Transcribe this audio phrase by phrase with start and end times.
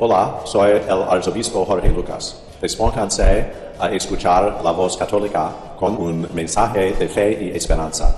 [0.00, 2.40] Hola, soy el arzobispo Jorge Lucas.
[2.62, 8.14] Despónganse a escuchar la voz católica con un mensaje de fe y esperanza.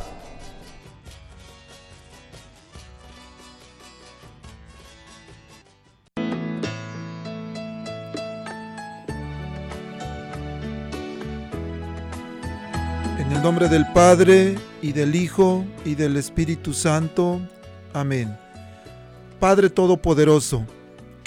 [13.19, 17.41] En el nombre del Padre, y del Hijo, y del Espíritu Santo.
[17.95, 18.37] Amén.
[19.39, 20.67] Padre Todopoderoso,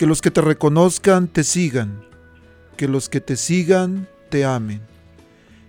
[0.00, 2.02] que los que te reconozcan te sigan,
[2.78, 4.80] que los que te sigan te amen,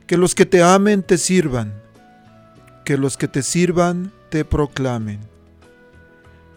[0.07, 1.73] que los que te amen te sirvan,
[2.85, 5.19] que los que te sirvan te proclamen.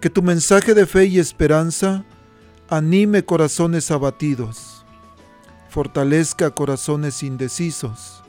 [0.00, 2.04] Que tu mensaje de fe y esperanza
[2.68, 4.86] anime corazones abatidos,
[5.68, 8.22] fortalezca corazones indecisos,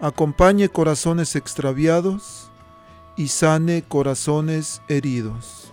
[0.00, 2.50] acompañe corazones extraviados
[3.18, 5.69] y sane corazones heridos.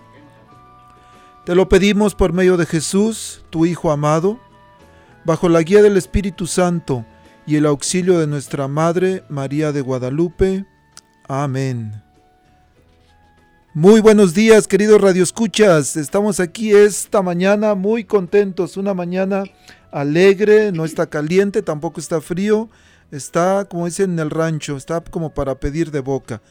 [1.48, 4.38] Te lo pedimos por medio de Jesús, tu Hijo amado,
[5.24, 7.06] bajo la guía del Espíritu Santo
[7.46, 10.66] y el auxilio de nuestra Madre María de Guadalupe.
[11.26, 12.04] Amén.
[13.74, 15.96] Muy buenos días, queridos radioescuchas.
[15.96, 19.46] Estamos aquí esta mañana muy contentos, una mañana
[19.90, 22.68] alegre, no está caliente, tampoco está frío,
[23.10, 26.42] está como dicen en el rancho, está como para pedir de boca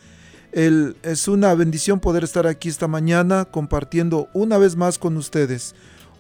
[0.57, 5.75] es una bendición poder estar aquí esta mañana compartiendo una vez más con ustedes.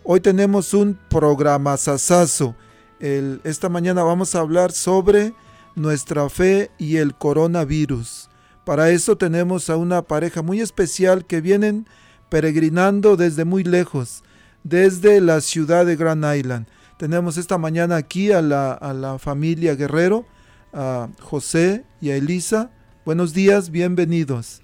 [0.04, 2.54] Hoy tenemos un programa sasazo.
[3.00, 5.32] esta mañana vamos a hablar sobre
[5.74, 8.28] nuestra fe y el coronavirus.
[8.66, 11.86] Para eso tenemos a una pareja muy especial que vienen
[12.28, 14.22] peregrinando desde muy lejos,
[14.64, 16.66] desde la ciudad de Grand Island.
[16.98, 20.26] Tenemos esta mañana aquí a la, a la familia Guerrero,
[20.74, 22.70] a José y a Elisa
[23.06, 24.62] Buenos días, bienvenidos.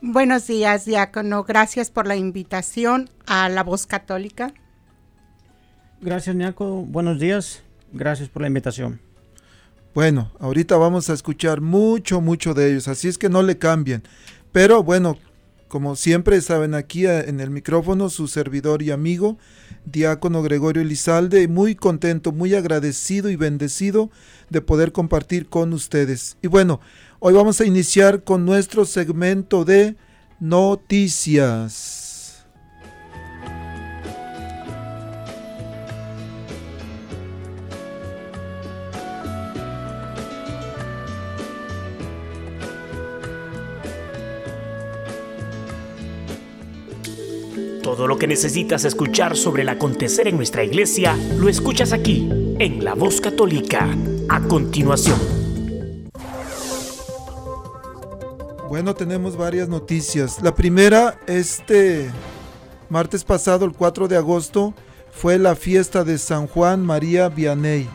[0.00, 1.44] Buenos días, diácono.
[1.44, 4.54] Gracias por la invitación a la voz católica.
[6.00, 6.86] Gracias, Niaco.
[6.86, 7.62] Buenos días.
[7.92, 9.02] Gracias por la invitación.
[9.92, 14.02] Bueno, ahorita vamos a escuchar mucho, mucho de ellos, así es que no le cambien.
[14.50, 15.18] Pero bueno,
[15.68, 19.36] como siempre saben aquí eh, en el micrófono su servidor y amigo,
[19.84, 24.10] diácono Gregorio Elizalde, muy contento, muy agradecido y bendecido
[24.48, 26.38] de poder compartir con ustedes.
[26.40, 26.80] Y bueno,
[27.20, 29.96] Hoy vamos a iniciar con nuestro segmento de
[30.38, 31.96] noticias.
[47.82, 52.28] Todo lo que necesitas escuchar sobre el acontecer en nuestra iglesia, lo escuchas aquí,
[52.60, 53.88] en La Voz Católica.
[54.28, 55.47] A continuación.
[58.68, 60.42] Bueno, tenemos varias noticias.
[60.42, 62.10] La primera, este
[62.90, 64.74] martes pasado, el 4 de agosto,
[65.10, 67.88] fue la fiesta de San Juan María Vianney.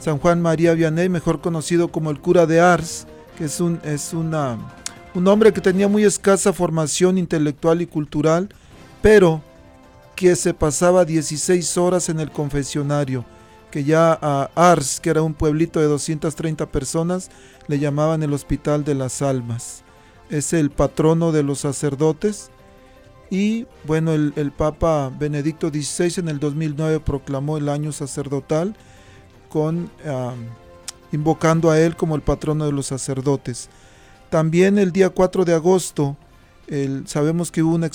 [0.00, 4.14] San Juan María Vianney, mejor conocido como el cura de Ars, que es un, es
[4.14, 4.34] un
[5.28, 8.48] hombre que tenía muy escasa formación intelectual y cultural,
[9.02, 9.42] pero
[10.16, 13.26] que se pasaba 16 horas en el confesionario,
[13.70, 17.30] que ya a Ars, que era un pueblito de 230 personas,
[17.68, 19.84] le llamaban el Hospital de las Almas
[20.30, 22.50] es el patrono de los sacerdotes.
[23.30, 28.76] Y bueno, el, Papa Benedicto XVI en el 2009 proclamó el año sacerdotal
[29.48, 29.90] con
[31.10, 33.68] invocando a él como el patrono de los sacerdotes.
[34.30, 36.16] También el día 4 de agosto
[37.06, 37.90] sabemos que hubo una,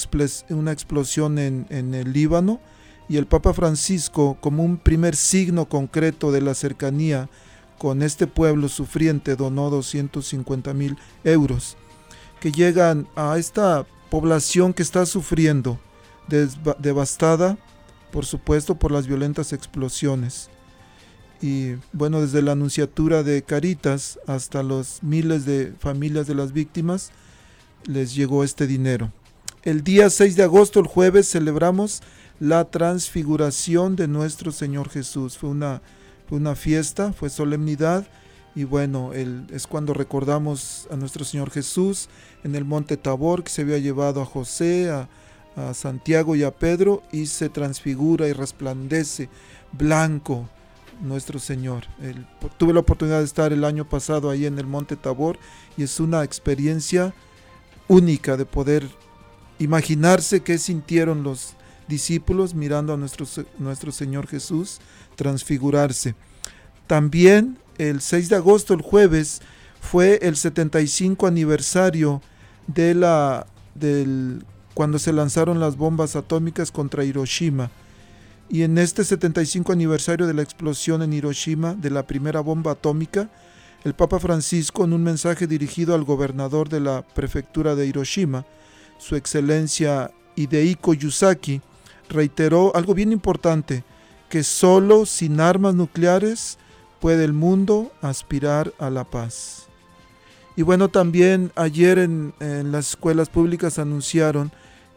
[0.49, 2.59] una explosión en, en, el Líbano
[3.07, 7.29] y el Papa Francisco, como un primer signo concreto de la cercanía
[7.77, 11.77] con este pueblo sufriente, donó 250 mil euros
[12.39, 15.79] que llegan a esta población que está sufriendo,
[16.79, 17.57] devastada,
[18.11, 20.49] por supuesto, por las violentas explosiones.
[21.41, 27.11] y bueno, desde la anunciatura de Caritas hasta los miles de familias de las víctimas
[27.85, 29.13] les llegó este dinero.
[29.63, 32.01] El día 6 de agosto, el jueves, celebramos
[32.39, 35.37] la transfiguración de nuestro Señor Jesús.
[35.37, 35.81] Fue una,
[36.29, 38.07] una fiesta, fue solemnidad
[38.55, 42.09] y bueno, es cuando recordamos a nuestro Señor Jesús
[42.43, 45.07] en el monte Tabor que se había llevado a José, a,
[45.73, 49.27] Santiago y a Pedro y se transfigura y resplandece
[49.73, 50.47] blanco
[51.01, 51.83] nuestro Señor.
[52.57, 55.37] tuve la oportunidad de estar el año pasado ahí en el Monte Tabor
[55.75, 57.13] y es una experiencia
[57.89, 58.87] única de poder
[59.57, 61.55] imaginarse qué sintieron los
[61.89, 63.25] discípulos mirando a nuestro,
[63.57, 64.79] nuestro Señor Jesús
[65.17, 66.15] transfigurarse.
[66.87, 69.41] También el 6 de agosto, el jueves,
[69.79, 72.21] fue el 75 aniversario
[72.67, 77.71] de la, del, cuando se lanzaron las bombas atómicas contra Hiroshima.
[78.49, 83.29] Y en este 75 aniversario de la explosión en Hiroshima de la primera bomba atómica,
[83.83, 88.45] el Papa Francisco, en un mensaje dirigido al gobernador de la prefectura de Hiroshima,
[88.97, 91.61] su excelencia Hidehiko Yusaki,
[92.09, 93.83] reiteró algo bien importante,
[94.29, 96.57] que solo sin armas nucleares
[96.99, 99.68] puede el mundo aspirar a la paz.
[100.55, 104.51] Y bueno, también ayer en, las escuelas públicas anunciaron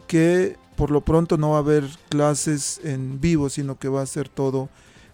[0.07, 4.05] que por lo pronto no va a haber clases en vivo, sino que va a
[4.05, 4.69] ser todo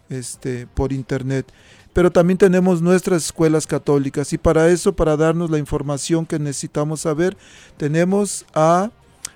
[0.10, 1.52] este, por internet.
[1.94, 7.02] Pero también tenemos nuestras escuelas católicas y para eso, para darnos la información que necesitamos
[7.02, 7.36] saber,
[7.78, 8.92] tenemos a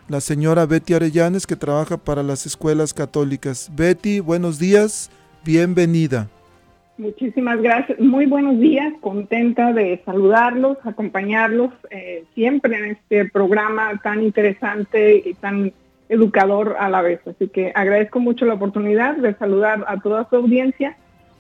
[0.08, 3.70] la señora Betty Arellanes que trabaja para las escuelas católicas.
[3.76, 5.10] Betty, buenos días,
[5.44, 6.30] bienvenida.
[6.98, 14.22] Muchísimas gracias, muy buenos días, contenta de saludarlos, acompañarlos eh, siempre en este programa tan
[14.22, 15.74] interesante y tan
[16.10, 17.20] educador a la vez.
[17.26, 20.96] Así que agradezco mucho la oportunidad de saludar a toda su audiencia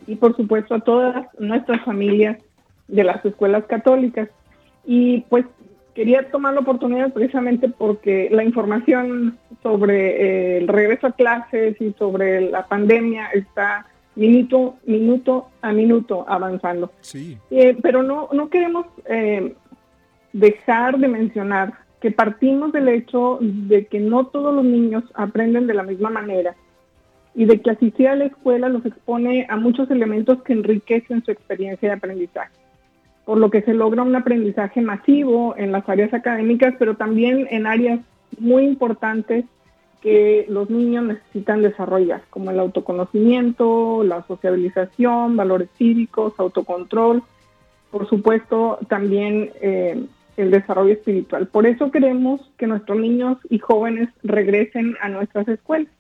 [0.08, 2.40] y por supuesto a todas nuestras familias
[2.88, 4.30] de las escuelas católicas.
[4.88, 5.46] Y pues
[5.94, 11.94] quería tomar la oportunidad precisamente porque la información sobre eh, el regreso a clases y
[11.94, 13.86] sobre la pandemia está
[14.16, 16.92] minuto, minuto a minuto avanzando.
[17.02, 17.38] Sí.
[17.52, 19.56] Eh, pero no, no queremos eh,
[20.32, 25.74] dejar de mencionar que partimos del hecho de que no todos los niños aprenden de
[25.74, 26.56] la misma manera
[27.36, 31.32] y de que asistir a la escuela los expone a muchos elementos que enriquecen su
[31.32, 32.54] experiencia de aprendizaje,
[33.26, 37.66] por lo que se logra un aprendizaje masivo en las áreas académicas, pero también en
[37.66, 38.02] áreas
[38.38, 39.46] muy importantes
[40.04, 47.24] que los niños necesitan desarrollar, como el autoconocimiento, la sociabilización, valores cívicos, autocontrol,
[47.90, 50.06] por supuesto también eh,
[50.36, 51.48] el desarrollo espiritual.
[51.48, 55.94] Por eso queremos que nuestros niños y jóvenes regresen a nuestras escuelas.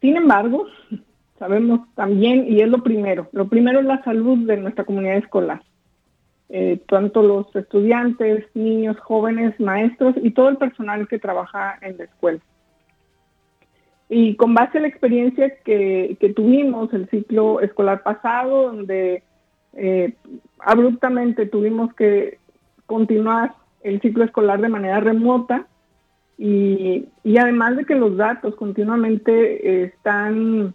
[0.00, 0.66] Sin embargo,
[1.38, 5.62] sabemos también, y es lo primero, lo primero es la salud de nuestra comunidad escolar.
[6.48, 12.04] Eh, tanto los estudiantes, niños, jóvenes, maestros y todo el personal que trabaja en la
[12.04, 12.40] escuela.
[14.08, 19.22] Y con base a la experiencia que, tuvimos el ciclo escolar pasado, donde
[19.74, 20.14] eh,
[20.58, 22.38] abruptamente tuvimos que
[22.86, 25.66] continuar el ciclo escolar de manera remota
[26.38, 27.08] y,
[27.38, 30.74] además de que los datos continuamente están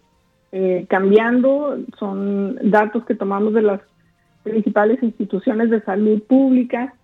[0.52, 3.80] eh, cambiando, son datos que tomamos de las
[4.42, 6.94] principales instituciones de salud pública.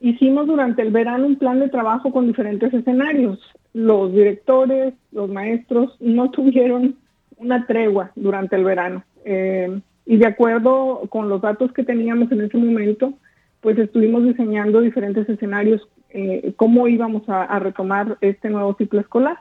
[0.00, 3.40] Hicimos durante el verano un plan de trabajo con diferentes escenarios.
[3.74, 6.96] Los directores, los maestros no tuvieron
[7.36, 9.04] una tregua durante el verano.
[9.26, 13.14] Eh, y de acuerdo con los datos que teníamos en ese momento,
[13.60, 19.38] pues estuvimos diseñando diferentes escenarios, eh, cómo íbamos a, retomar este nuevo ciclo escolar.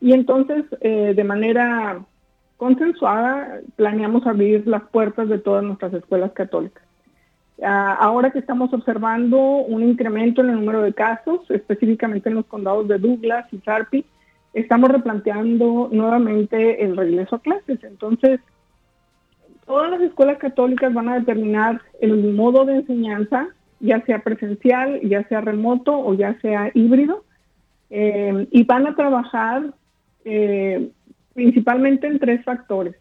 [0.00, 2.04] Y entonces, eh, de manera
[2.56, 6.85] consensuada, planeamos abrir las puertas de todas nuestras escuelas católicas.
[7.62, 12.46] Ah, ahora que estamos observando un incremento en el número de casos, específicamente en los
[12.46, 14.04] condados de Douglas y Sarpi,
[14.52, 17.82] estamos replanteando nuevamente el regreso a clases.
[17.82, 18.40] Entonces,
[19.64, 23.48] todas las escuelas católicas van a determinar el modo de enseñanza,
[23.80, 27.24] ya sea presencial, ya sea remoto o ya sea híbrido,
[27.88, 29.72] eh, y van a trabajar
[30.24, 30.90] eh,
[31.32, 32.96] principalmente en tres factores.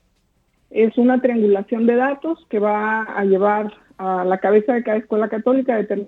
[0.69, 5.29] Es una triangulación de datos que va a llevar a la cabeza de cada escuela
[5.29, 6.07] católica de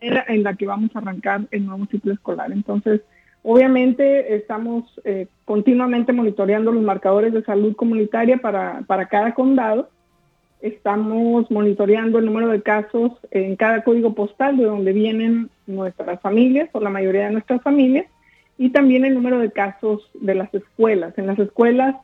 [0.00, 2.52] en la que vamos a arrancar el nuevo ciclo escolar.
[2.52, 3.00] Entonces,
[3.42, 9.88] obviamente estamos eh, continuamente monitoreando los marcadores de salud comunitaria para, para cada condado
[10.64, 16.70] estamos monitoreando el número de casos en cada código postal de donde vienen nuestras familias
[16.72, 18.06] o la mayoría de nuestras familias
[18.56, 21.12] y también el número de casos de las escuelas.
[21.18, 21.96] En las escuelas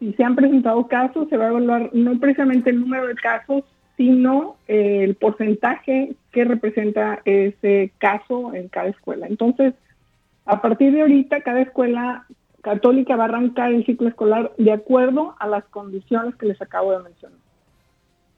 [0.00, 3.62] si se han presentado casos, se va a evaluar no precisamente el número de casos,
[3.96, 9.26] sino eh, el porcentaje que representa ese caso en cada escuela.
[9.26, 9.74] Entonces,
[10.44, 12.26] a partir de ahorita, cada escuela
[12.62, 16.92] católica va a arrancar el ciclo escolar de acuerdo a las condiciones que les acabo
[16.92, 17.38] de mencionar.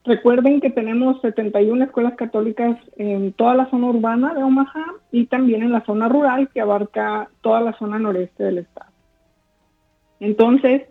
[0.04, 5.62] Recuerden que tenemos 71 escuelas católicas en toda la zona urbana de Omaha y también
[5.62, 8.90] en la zona rural que abarca toda la zona noreste del estado.
[10.20, 10.82] Entonces,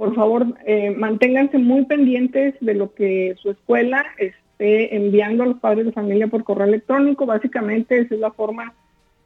[0.00, 5.58] por favor, eh, manténganse muy pendientes de lo que su escuela esté enviando a los
[5.58, 7.26] padres de familia por correo electrónico.
[7.26, 8.72] Básicamente esa es la forma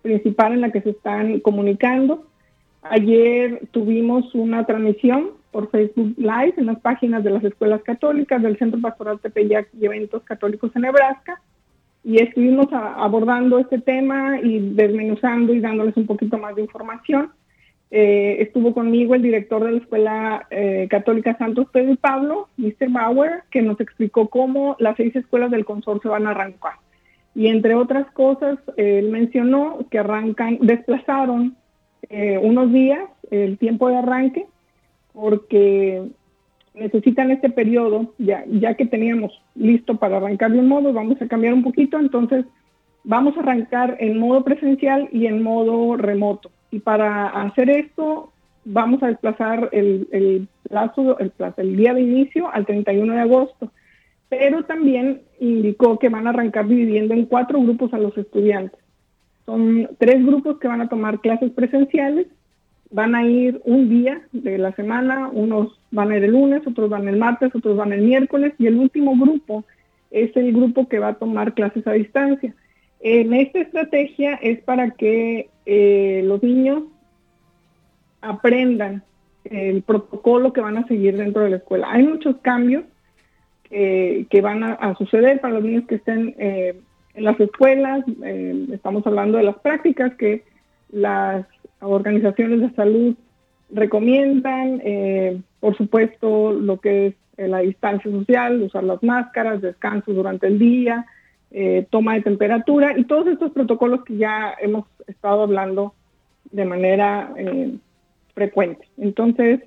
[0.02, 2.26] principal en la que se están comunicando.
[2.82, 8.58] Ayer tuvimos una transmisión por Facebook Live en las páginas de las escuelas católicas del
[8.58, 11.40] Centro Pastoral Tepeyac y Eventos Católicos en Nebraska
[12.02, 17.30] y estuvimos abordando este tema y desmenuzando y dándoles un poquito más de información.
[17.90, 22.90] Eh, estuvo conmigo el director de la Escuela eh, Católica Santos Pedro y Pablo, Mr.
[22.90, 26.74] Bauer, que nos explicó cómo las seis escuelas del consorcio van a arrancar.
[27.34, 31.56] Y entre otras cosas, él mencionó que arrancan, desplazaron
[32.08, 34.46] eh, unos días el tiempo de arranque
[35.12, 36.02] porque
[36.74, 41.28] necesitan este periodo, ya, ya que teníamos listo para arrancar de un modo, vamos a
[41.28, 42.44] cambiar un poquito, entonces
[43.04, 46.50] vamos a arrancar en modo presencial y en modo remoto.
[46.70, 48.32] Y para hacer esto,
[48.64, 53.70] vamos a desplazar el, plazo, el, día de inicio al 31 de agosto.
[54.28, 58.80] Pero también indicó que van a arrancar dividiendo en cuatro grupos a los estudiantes.
[59.46, 62.26] Son tres grupos que van a tomar clases presenciales
[62.94, 66.88] van a ir un día de la semana, unos van a ir el lunes, otros
[66.88, 69.64] van el martes, otros van el miércoles y el último grupo
[70.12, 72.54] es el grupo que va a tomar clases a distancia.
[73.06, 76.84] En esta estrategia es para que eh, los niños
[78.23, 79.02] aprendan
[79.44, 81.92] el protocolo que van a seguir dentro de la escuela.
[81.92, 82.84] Hay muchos cambios
[83.68, 86.80] que van a, suceder para los niños que estén eh,
[87.12, 88.04] en las escuelas.
[88.23, 90.44] Eh, estamos hablando de las prácticas que
[90.90, 91.44] las
[91.80, 93.16] organizaciones de salud
[93.70, 94.80] recomiendan,
[95.61, 101.04] por supuesto, lo que es la distancia social, usar las máscaras, descanso durante el día,
[101.54, 105.94] eh, toma de temperatura y todos estos protocolos que ya hemos estado hablando
[106.50, 107.32] de manera
[108.34, 108.87] frecuente.
[108.99, 109.61] Entonces,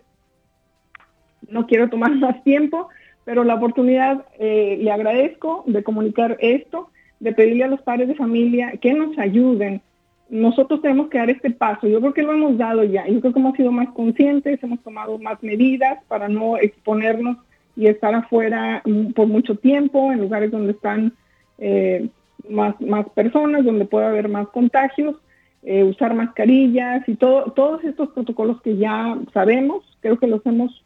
[1.50, 2.90] no quiero tomar más tiempo,
[3.26, 6.90] pero la oportunidad le agradezco de comunicar esto,
[7.20, 9.82] de pedirle a los padres de familia que nos ayuden
[10.30, 11.88] nosotros tenemos que dar este paso.
[11.88, 13.08] Yo creo que lo hemos dado ya.
[13.08, 17.38] Yo creo que hemos sido más conscientes, hemos tomado más medidas para no exponernos
[17.76, 18.84] y estar afuera
[19.16, 21.14] por mucho tiempo en lugares donde están
[21.58, 22.10] eh,
[22.50, 25.16] más, más personas, donde puede haber más contagios,
[25.64, 30.84] eh, usar mascarillas y todo, todos estos protocolos que ya sabemos, creo que los hemos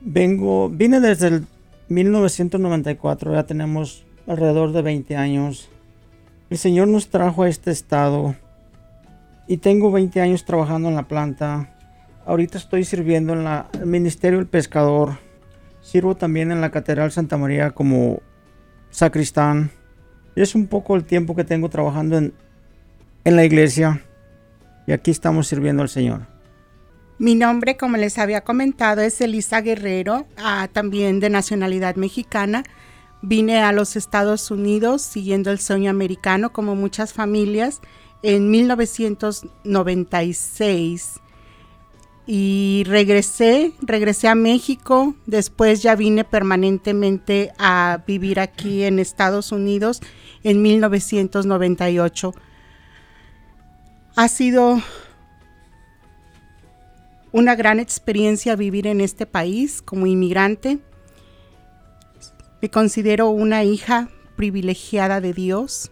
[0.00, 1.46] Vengo, vine desde el
[1.88, 5.68] 1994, ya tenemos alrededor de 20 años.
[6.50, 8.34] El Señor nos trajo a este estado
[9.46, 11.71] y tengo 20 años trabajando en la planta.
[12.24, 15.18] Ahorita estoy sirviendo en la, el Ministerio del Pescador.
[15.80, 18.22] Sirvo también en la Catedral Santa María como
[18.90, 19.72] sacristán.
[20.36, 22.32] Y es un poco el tiempo que tengo trabajando en,
[23.24, 24.02] en la iglesia.
[24.86, 26.28] y aquí estamos sirviendo al Señor.
[27.18, 32.62] Mi nombre, como les había comentado, es Elisa Guerrero, ah, también de nacionalidad mexicana.
[33.20, 37.80] Vine a los Estados Unidos siguiendo el sueño americano, como muchas familias,
[38.22, 41.21] en 1996
[42.26, 50.00] y regresé, regresé a México, después ya vine permanentemente a vivir aquí en Estados Unidos
[50.44, 52.32] en 1998.
[54.14, 54.80] Ha sido
[57.32, 60.78] una gran experiencia vivir en este país como inmigrante.
[62.60, 65.90] Me considero una hija privilegiada de Dios.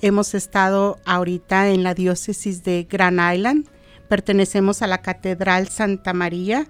[0.00, 3.68] Hemos estado ahorita en la diócesis de Grand Island
[4.08, 6.66] pertenecemos a la Catedral Santa María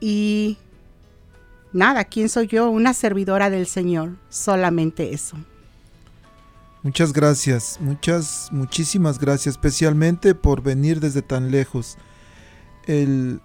[0.00, 0.58] y
[1.72, 2.70] nada, ¿quién soy yo?
[2.70, 5.36] Una servidora del Señor, solamente eso.
[6.82, 11.98] Muchas gracias, muchas, muchísimas gracias, especialmente por venir desde tan lejos.
[12.86, 13.40] El,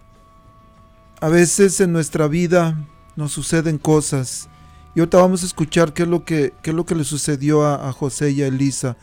[1.19, 2.77] a veces en nuestra vida
[3.15, 4.47] nos suceden cosas
[4.93, 7.65] y ahorita vamos a escuchar qué es lo que, qué es lo que le sucedió
[7.65, 8.95] a, a José y a Elisa.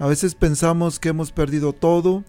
[0.00, 2.24] A veces pensamos que hemos perdido todo,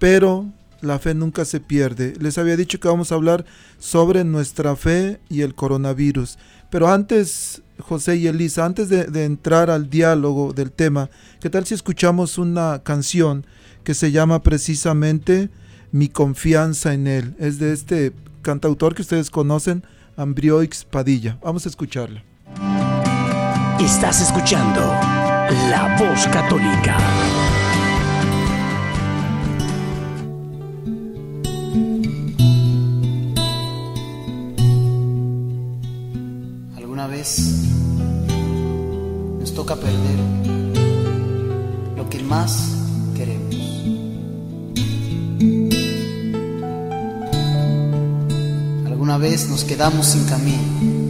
[0.00, 0.46] pero
[0.84, 2.14] la fe nunca se pierde.
[2.20, 3.44] Les había dicho que vamos a hablar
[3.78, 6.38] sobre nuestra fe y el coronavirus.
[6.70, 11.10] Pero antes, José y Elisa, antes de, entrar al diálogo del tema,
[11.40, 13.46] ¿qué tal si escuchamos una canción
[13.84, 15.50] que se llama precisamente
[15.92, 17.34] Mi confianza en Él?
[17.38, 18.12] Es de este
[18.42, 19.84] cantautor que ustedes conocen,
[20.16, 21.38] Ambrioix Padilla.
[21.42, 22.22] Vamos a escucharla.
[23.80, 24.80] Estás escuchando
[25.70, 26.96] La Voz Católica.
[39.40, 40.18] Nos toca perder
[41.96, 42.68] lo que más
[43.16, 43.54] queremos.
[48.84, 51.08] Alguna vez nos quedamos sin camino.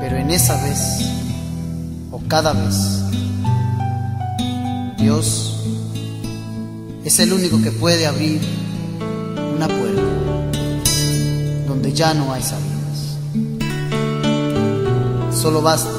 [0.00, 0.80] Pero en esa vez,
[2.10, 2.76] o cada vez,
[4.98, 5.64] Dios
[7.06, 8.63] es el único que puede abrir
[11.94, 13.18] ya no hay salidas.
[15.32, 15.90] Solo basta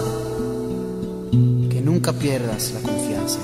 [1.70, 3.40] que nunca pierdas la confianza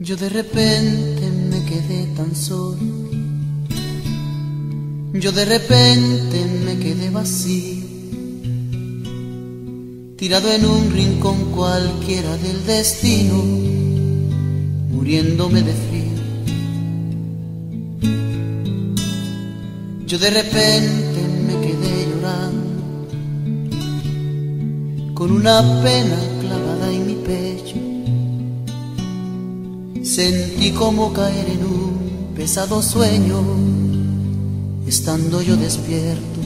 [0.00, 2.78] Yo de repente me quedé tan solo.
[5.12, 7.77] Yo de repente me quedé vacío
[10.18, 13.36] tirado en un rincón cualquiera del destino,
[14.90, 16.18] muriéndome de frío.
[20.08, 23.06] Yo de repente me quedé llorando,
[25.14, 27.76] con una pena clavada en mi pecho.
[30.02, 33.40] Sentí como caer en un pesado sueño,
[34.84, 36.37] estando yo despierto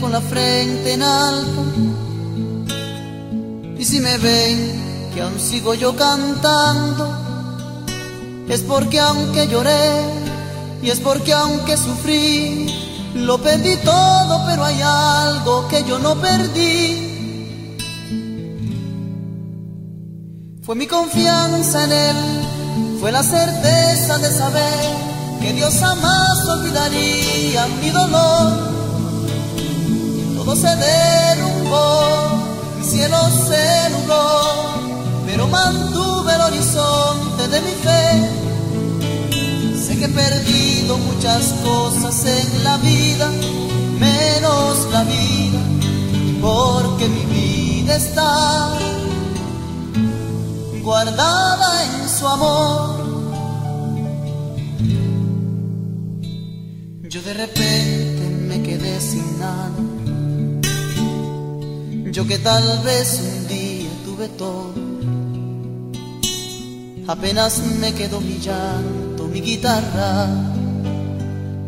[0.00, 1.64] con la frente en alto,
[3.78, 7.18] y si me ven que aún sigo yo cantando,
[8.48, 10.02] es porque aunque lloré
[10.82, 12.66] y es porque aunque sufrí,
[13.14, 17.04] lo perdí todo, pero hay algo que yo no perdí.
[20.62, 22.16] Fue mi confianza en Él,
[23.00, 25.08] fue la certeza de saber
[25.40, 28.77] que Dios jamás olvidaría mi dolor
[30.48, 32.42] todo se derrumbó,
[32.78, 34.40] el cielo se nubló,
[35.26, 38.30] pero mantuve el horizonte de mi fe.
[39.78, 43.30] Sé que he perdido muchas cosas en la vida,
[44.00, 45.60] menos la vida,
[46.40, 48.72] porque mi vida está
[50.82, 52.96] guardada en su amor.
[57.02, 60.07] Yo de repente me quedé sin nada
[62.12, 64.72] yo que tal vez un día tuve todo,
[67.06, 70.28] apenas me quedó mi llanto, mi guitarra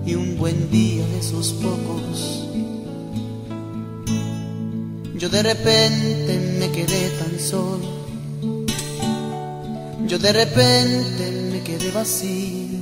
[0.06, 2.46] y un buen día de esos pocos.
[5.16, 7.86] Yo de repente me quedé tan solo,
[10.06, 12.78] yo de repente me quedé vacío,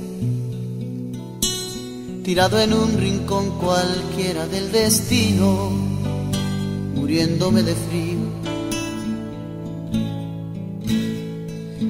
[2.23, 5.88] tirado en un rincón cualquiera del destino
[7.09, 8.19] muriéndome de frío.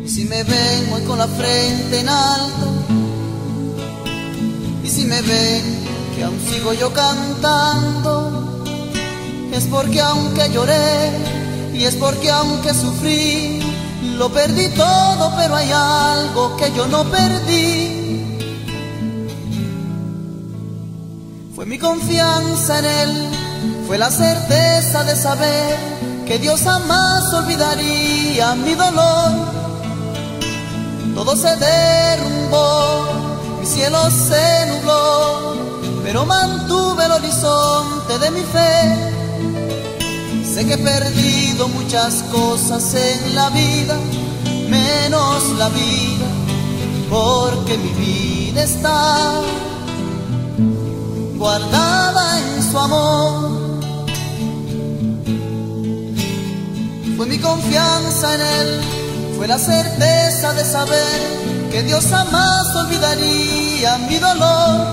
[0.05, 2.67] Y si me ven hoy con la frente en alto,
[4.81, 5.63] y si me ven
[6.15, 8.63] que aún sigo yo cantando,
[9.51, 11.11] es porque aunque lloré
[11.73, 13.59] y es porque aunque sufrí,
[14.17, 18.23] lo perdí todo, pero hay algo que yo no perdí.
[21.53, 23.48] Fue mi confianza en Él,
[23.89, 25.75] fue la certeza de saber
[26.27, 29.31] que Dios jamás olvidaría mi dolor.
[31.15, 33.07] Todo se derrumbó,
[33.59, 35.55] mi cielo se nubló,
[36.03, 39.09] pero mantuve el horizonte de mi fe
[40.53, 43.97] Sé que he perdido muchas cosas en la vida,
[44.69, 46.27] menos la vida,
[47.09, 49.41] porque mi vida está
[51.39, 53.58] guardada en su amor.
[57.19, 58.81] Fue mi confianza en Él,
[59.35, 64.87] fue la certeza de saber que Dios jamás olvidaría mi dolor.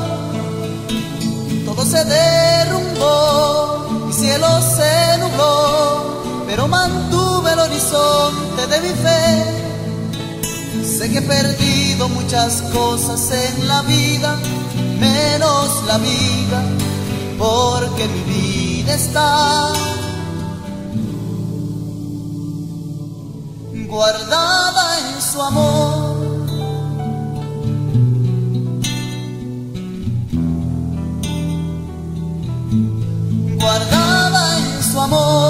[1.65, 3.77] Todo se derrumbó
[4.13, 9.45] cielo se nubló, pero mantuve el horizonte de mi fe.
[10.85, 14.37] Sé que he perdido muchas cosas en la vida,
[14.99, 16.61] menos la vida,
[17.39, 19.96] porque mi vida está
[23.89, 26.17] guardada en su amor.
[33.59, 35.46] guardada en su amor.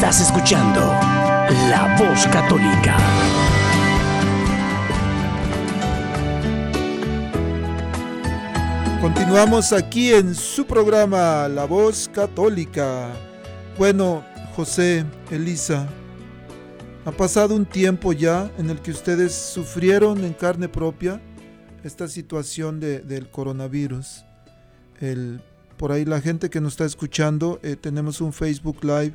[0.00, 2.96] Estás escuchando La Voz Católica.
[9.02, 13.10] Continuamos aquí en su programa La Voz Católica.
[13.76, 14.24] Bueno,
[14.56, 15.86] José, Elisa,
[17.04, 21.20] ha pasado un tiempo ya en el que ustedes sufrieron en carne propia
[21.84, 24.24] esta situación de, del coronavirus.
[24.98, 25.42] El,
[25.76, 29.12] por ahí la gente que nos está escuchando, eh, tenemos un Facebook Live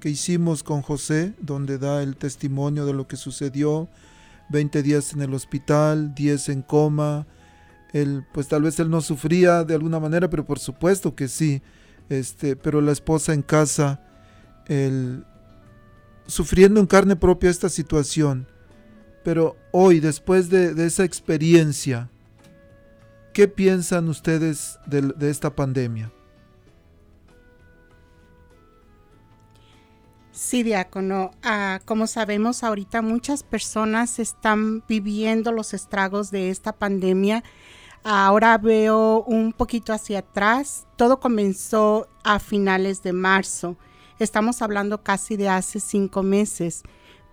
[0.00, 3.88] que hicimos con José, donde da el testimonio de lo que sucedió.
[4.48, 7.26] 20 días en el hospital, 10 en coma,
[7.92, 11.62] él, pues tal vez él no sufría de alguna manera, pero por supuesto que sí.
[12.08, 14.00] Este, pero la esposa en casa,
[14.66, 15.24] él,
[16.26, 18.46] sufriendo en carne propia esta situación.
[19.24, 22.10] Pero hoy, después de, de esa experiencia,
[23.32, 26.12] ¿qué piensan ustedes de, de esta pandemia?
[30.36, 31.30] Sí, diácono.
[31.42, 37.42] Ah, como sabemos, ahorita muchas personas están viviendo los estragos de esta pandemia.
[38.04, 40.86] Ahora veo un poquito hacia atrás.
[40.96, 43.78] Todo comenzó a finales de marzo.
[44.18, 46.82] Estamos hablando casi de hace cinco meses.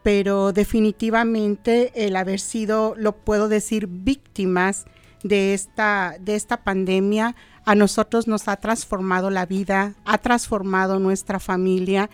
[0.01, 4.85] Pero definitivamente el haber sido, lo puedo decir, víctimas
[5.23, 7.35] de esta, de esta pandemia,
[7.65, 12.09] a nosotros nos ha transformado la vida, ha transformado nuestra familia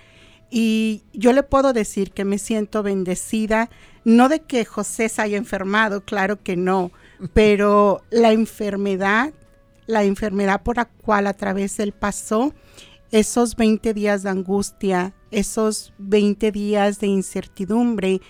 [0.50, 3.70] y yo le puedo decir que me siento bendecida,
[4.04, 6.92] no de que José se haya enfermado, claro que no,
[7.34, 9.34] pero la enfermedad,
[9.86, 12.54] la enfermedad por la cual a través él pasó,
[13.12, 18.22] esos 20 días de angustia, esos 20 días de incertidumbre,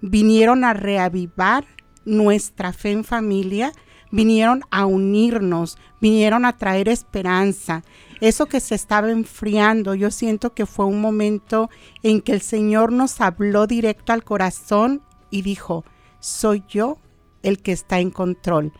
[0.00, 1.64] vinieron a reavivar
[2.04, 3.72] nuestra fe en familia,
[4.10, 7.82] vinieron a unirnos, vinieron a traer esperanza.
[8.24, 11.68] Eso que se estaba enfriando, yo siento que fue un momento
[12.02, 15.84] en que el Señor nos habló directo al corazón y dijo,
[16.20, 16.96] soy yo
[17.42, 18.72] el que está en control.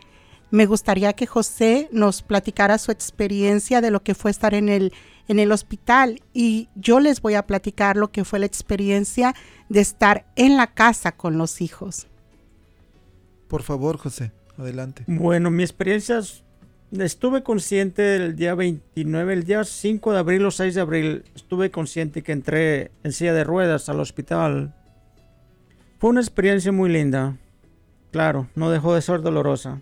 [0.49, 4.93] Me gustaría que José nos platicara su experiencia de lo que fue estar en el,
[5.27, 9.35] en el hospital y yo les voy a platicar lo que fue la experiencia
[9.69, 12.07] de estar en la casa con los hijos.
[13.47, 14.31] Por favor, José.
[14.57, 15.03] Adelante.
[15.05, 16.19] Bueno, mi experiencia,
[16.91, 21.71] estuve consciente el día 29, el día 5 de abril o 6 de abril, estuve
[21.71, 24.73] consciente que entré en silla de ruedas al hospital.
[25.99, 27.37] Fue una experiencia muy linda.
[28.11, 29.81] Claro, no dejó de ser dolorosa.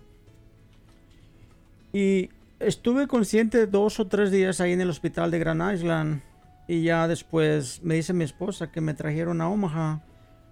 [1.92, 6.22] Y estuve consciente dos o tres días ahí en el hospital de Grand Island.
[6.66, 10.02] Y ya después me dice mi esposa que me trajeron a Omaha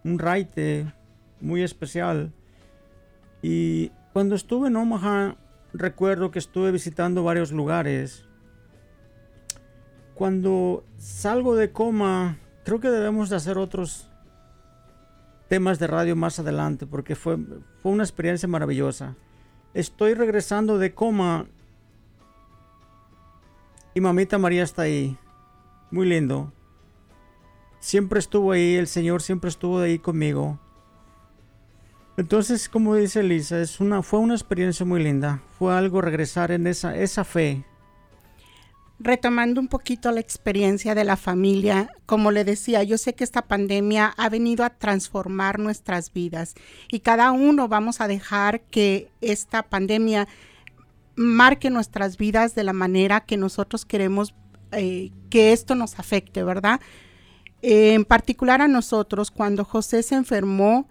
[0.05, 0.93] un raite
[1.41, 2.33] muy especial.
[3.43, 5.37] Y cuando estuve en Omaha,
[5.73, 8.25] recuerdo que estuve visitando varios lugares.
[10.15, 14.09] Cuando salgo de coma, creo que debemos de hacer otros
[15.49, 17.39] temas de radio más adelante porque fue,
[17.83, 19.17] fue una experiencia maravillosa.
[19.75, 21.47] Estoy regresando de coma
[23.95, 25.17] y mamita María está ahí.
[25.91, 26.53] Muy lindo.
[27.81, 30.59] Siempre estuvo ahí, el Señor siempre estuvo ahí conmigo.
[32.23, 35.43] Entonces, como dice Lisa, es una, fue una experiencia muy linda.
[35.59, 37.65] Fue algo regresar en esa, esa fe.
[39.01, 43.43] Retomando un poquito la experiencia de la familia, como le decía, yo sé que esta
[43.43, 46.55] pandemia ha venido a transformar nuestras vidas
[46.93, 50.29] y cada uno vamos a dejar que esta pandemia
[51.17, 54.33] marque nuestras vidas de la manera que nosotros queremos
[54.71, 56.81] eh, que esto nos afecte, ¿verdad?
[57.63, 60.89] en particular a nosotros, cuando José se enfermó,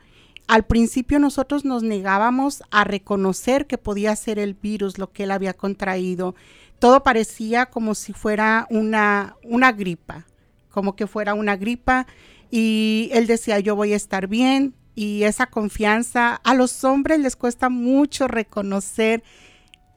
[0.52, 5.32] al principio nosotros nos negábamos a reconocer que podía ser el virus lo que él
[5.32, 6.36] había contraído.
[6.78, 10.26] Todo parecía como si fuera una, una gripa,
[10.70, 12.06] como que fuera una gripa
[12.50, 17.38] y él decía yo voy a estar bien y esa confianza a los hombres les
[17.38, 19.24] cuesta mucho reconocer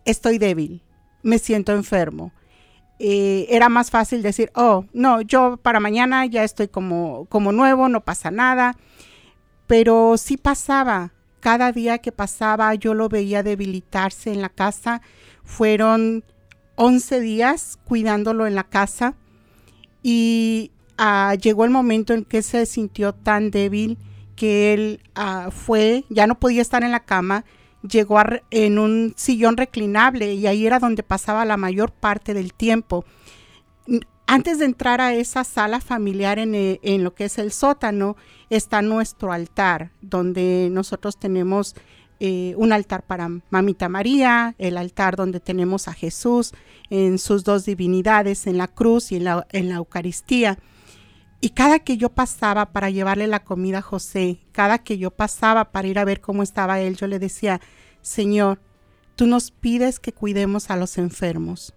[0.05, 0.83] estoy débil,
[1.25, 2.31] me siento enfermo.
[3.01, 7.89] Eh, era más fácil decir, oh, no, yo para mañana ya estoy como, como nuevo,
[7.89, 8.77] no pasa nada.
[9.67, 15.03] Pero sí pasaba, cada día que pasaba yo lo veía debilitarse en la casa.
[15.43, 16.25] Fueron
[16.77, 19.15] 11 días cuidándolo en la casa
[20.03, 23.99] y ah, llegó el momento en que se sintió tan débil
[24.37, 27.45] que él ah, fue, ya no podía estar en la cama,
[27.83, 28.19] llegó
[28.51, 33.05] en un sillón reclinable y ahí era donde pasaba la mayor parte del tiempo.
[34.27, 38.17] Antes de entrar a esa sala familiar en, eh, en lo que es el sótano,
[38.49, 41.75] está nuestro altar, donde nosotros tenemos
[42.21, 46.53] eh, un altar para Mamita María, el altar donde tenemos a Jesús
[46.89, 50.59] en sus dos divinidades, en la cruz y en la, en la Eucaristía.
[51.41, 55.73] Y cada que yo pasaba para llevarle la comida a José, cada que yo pasaba
[55.73, 57.61] para ir a ver cómo estaba él, yo le decía,
[58.01, 58.61] Señor,
[59.17, 61.75] tú nos pides que cuidemos a los enfermos.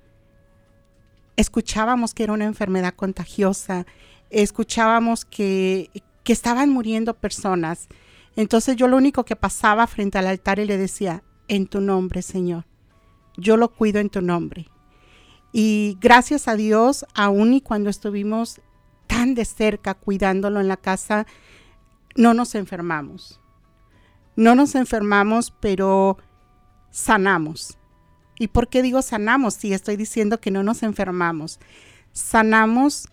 [1.37, 3.85] Escuchábamos que era una enfermedad contagiosa,
[4.29, 5.89] escuchábamos que,
[6.23, 7.87] que estaban muriendo personas.
[8.35, 12.21] Entonces yo lo único que pasaba frente al altar y le decía, en tu nombre,
[12.21, 12.65] Señor,
[13.37, 14.67] yo lo cuido en tu nombre.
[15.53, 18.61] Y gracias a Dios, aún y cuando estuvimos
[19.07, 21.25] tan de cerca cuidándolo en la casa,
[22.15, 23.39] no nos enfermamos.
[24.35, 26.17] No nos enfermamos, pero
[26.91, 27.77] sanamos.
[28.39, 31.59] ¿Y por qué digo sanamos si estoy diciendo que no nos enfermamos?
[32.13, 33.07] Sanamos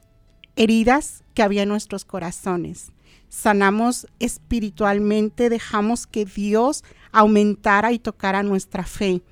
[0.56, 2.92] heridas que había en nuestros corazones.
[3.28, 9.22] Sanamos espiritualmente, dejamos que Dios aumentara y tocara nuestra fe.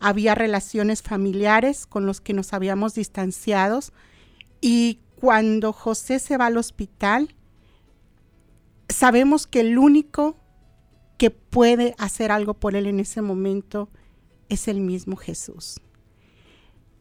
[0.00, 3.92] Había relaciones familiares con los que nos habíamos distanciados
[4.60, 7.34] y cuando José se va al hospital,
[8.88, 10.36] sabemos que el único
[11.16, 13.88] que puede hacer algo por él en ese momento
[14.48, 15.80] es el mismo Jesús.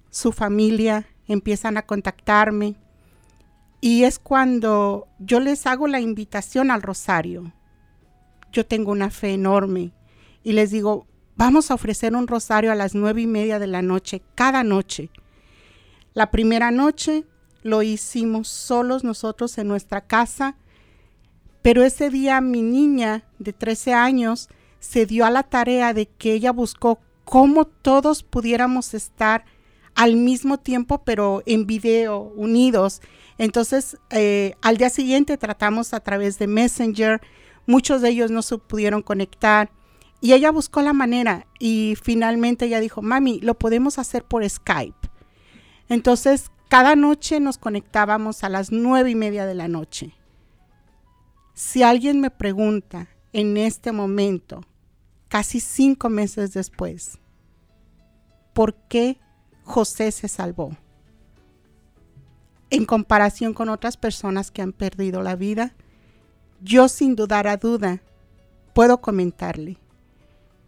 [0.09, 2.75] Su familia empiezan a contactarme
[3.81, 7.53] y es cuando yo les hago la invitación al rosario.
[8.51, 9.91] Yo tengo una fe enorme
[10.43, 13.81] y les digo, vamos a ofrecer un rosario a las nueve y media de la
[13.81, 15.09] noche, cada noche.
[16.13, 17.25] La primera noche
[17.61, 20.55] lo hicimos solos nosotros en nuestra casa,
[21.61, 26.33] pero ese día mi niña de 13 años se dio a la tarea de que
[26.33, 29.43] ella buscó cómo todos pudiéramos estar
[29.95, 33.01] al mismo tiempo, pero en video, unidos.
[33.37, 37.19] Entonces, eh, al día siguiente tratamos a través de Messenger,
[37.65, 39.71] muchos de ellos no se pudieron conectar
[40.21, 45.09] y ella buscó la manera y finalmente ella dijo, mami, lo podemos hacer por Skype.
[45.89, 50.13] Entonces, cada noche nos conectábamos a las nueve y media de la noche.
[51.53, 54.61] Si alguien me pregunta en este momento,
[55.27, 57.19] casi cinco meses después,
[58.53, 59.19] ¿por qué
[59.63, 60.75] José se salvó?
[62.69, 65.73] En comparación con otras personas que han perdido la vida,
[66.61, 68.01] yo sin dudar a duda
[68.73, 69.77] puedo comentarle,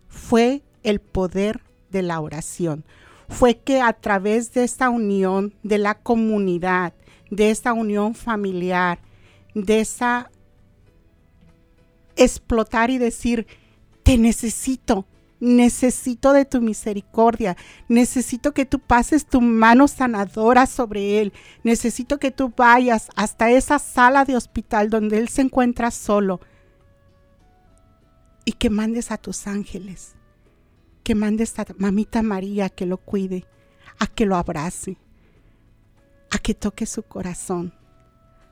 [0.08, 2.86] fue el poder de la oración
[3.30, 6.94] fue que a través de esta unión de la comunidad,
[7.30, 9.00] de esta unión familiar,
[9.54, 10.32] de esa
[12.16, 13.48] explotar y decir,
[14.18, 15.06] necesito,
[15.40, 17.56] necesito de tu misericordia,
[17.88, 23.80] necesito que tú pases tu mano sanadora sobre él, necesito que tú vayas hasta esa
[23.80, 26.40] sala de hospital donde él se encuentra solo
[28.46, 30.16] y que mandes a tus ángeles
[31.10, 33.48] que mande esta mamita María a que lo cuide,
[33.98, 34.96] a que lo abrace,
[36.30, 37.74] a que toque su corazón,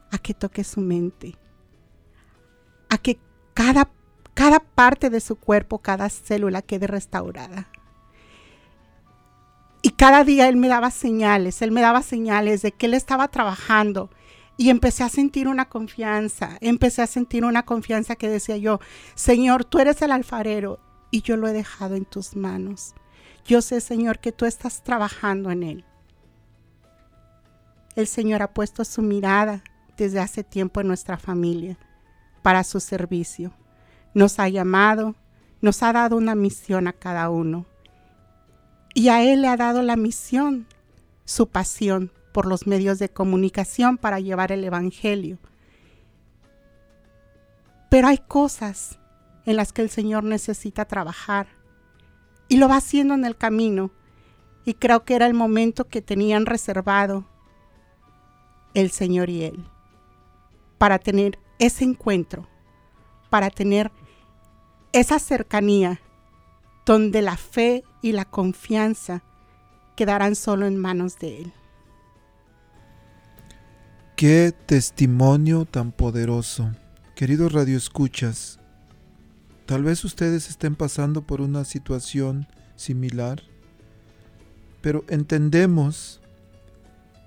[0.10, 1.38] a que toque su mente,
[2.90, 3.20] a que
[3.54, 3.92] cada,
[4.38, 7.70] cada parte de su cuerpo, cada célula quede restaurada.
[9.82, 13.30] Y cada día él me daba señales, él me daba señales de que él estaba
[13.30, 14.12] trabajando.
[14.56, 18.80] Y empecé a sentir una confianza, empecé a sentir una confianza que decía yo,
[19.16, 22.94] Señor, tú eres el alfarero y yo lo he dejado en tus manos.
[23.44, 25.86] Yo sé, Señor, que tú estás trabajando en él.
[27.96, 29.64] El Señor ha puesto su mirada
[29.98, 31.80] desde hace tiempo en nuestra familia
[32.44, 33.52] para su servicio.
[34.14, 35.16] Nos ha llamado,
[35.62, 37.66] nos ha dado una misión a cada uno.
[38.94, 40.68] Y a Él le ha dado la misión,
[41.26, 45.38] su pasión por los medios de comunicación para llevar el Evangelio.
[47.90, 49.00] Pero hay cosas
[49.46, 51.48] en las que el Señor necesita trabajar
[52.48, 53.92] y lo va haciendo en el camino.
[54.66, 57.26] Y creo que era el momento que tenían reservado
[58.74, 59.66] el Señor y Él
[60.78, 62.48] para tener ese encuentro,
[63.30, 63.92] para tener
[64.94, 66.00] esa cercanía
[66.86, 69.22] donde la fe y la confianza
[69.96, 71.54] quedarán solo en manos de Él.
[74.16, 76.72] Qué testimonio tan poderoso.
[77.16, 78.60] Queridos radioescuchas,
[79.66, 83.44] tal vez ustedes estén pasando por una situación similar,
[84.82, 86.22] pero entendemos,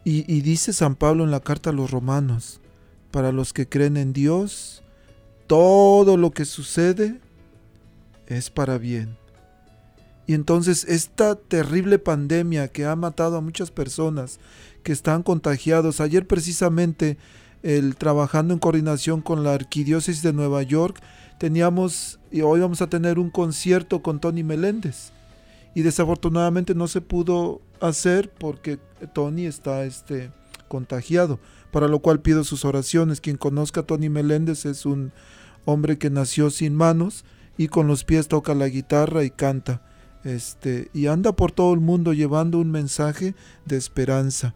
[0.04, 2.60] y, y dice San Pablo en la carta a los romanos,
[3.10, 4.82] para los que creen en Dios,
[5.50, 7.18] todo lo que sucede
[8.28, 9.16] es para bien.
[10.28, 14.38] Y entonces esta terrible pandemia que ha matado a muchas personas
[14.84, 17.18] que están contagiados, ayer precisamente
[17.64, 21.00] el trabajando en coordinación con la Arquidiócesis de Nueva York,
[21.40, 25.10] teníamos y hoy vamos a tener un concierto con Tony Meléndez.
[25.74, 28.78] Y desafortunadamente no se pudo hacer porque
[29.14, 30.30] Tony está este
[30.68, 31.40] contagiado
[31.72, 33.20] para lo cual pido sus oraciones.
[33.20, 35.12] Quien conozca a Tony Meléndez es un
[35.64, 37.24] hombre que nació sin manos
[37.56, 39.82] y con los pies toca la guitarra y canta.
[40.24, 44.54] Este, y anda por todo el mundo llevando un mensaje de esperanza,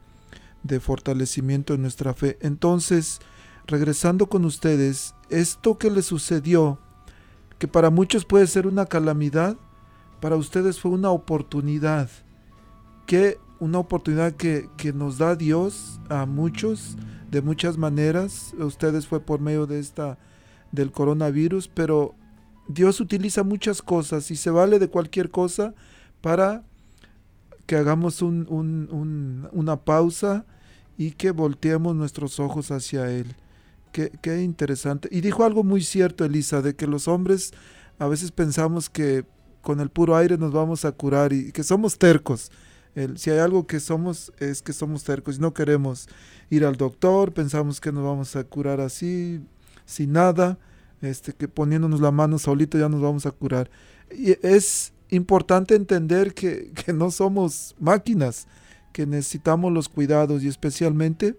[0.62, 2.38] de fortalecimiento en nuestra fe.
[2.40, 3.20] Entonces,
[3.66, 6.78] regresando con ustedes, esto que le sucedió,
[7.58, 9.56] que para muchos puede ser una calamidad,
[10.20, 12.08] para ustedes fue una oportunidad.
[13.06, 16.96] que una oportunidad que, nos da Dios a muchos
[17.30, 18.54] de muchas maneras.
[18.58, 20.18] Ustedes fue por medio de esta
[20.74, 22.14] del coronavirus, pero
[22.68, 25.74] Dios utiliza muchas cosas y se vale de cualquier cosa
[26.20, 26.64] para
[27.66, 30.44] que hagamos una pausa
[30.96, 33.34] y que volteemos nuestros ojos hacia Él.
[33.92, 35.08] Qué, qué, interesante.
[35.10, 37.52] Y dijo algo muy cierto, Elisa, de que los hombres
[37.98, 39.24] a veces pensamos que
[39.62, 42.50] con el puro aire nos vamos a curar y que somos tercos
[43.16, 46.08] si hay algo que somos, es que somos tercos y no queremos
[46.50, 49.40] ir al doctor, pensamos que nos vamos a curar así,
[49.84, 50.58] sin nada,
[51.02, 53.70] este, que poniéndonos la mano solito ya nos vamos a curar.
[54.10, 58.46] Y es importante entender que, que no somos máquinas,
[58.92, 61.36] que necesitamos los cuidados y especialmente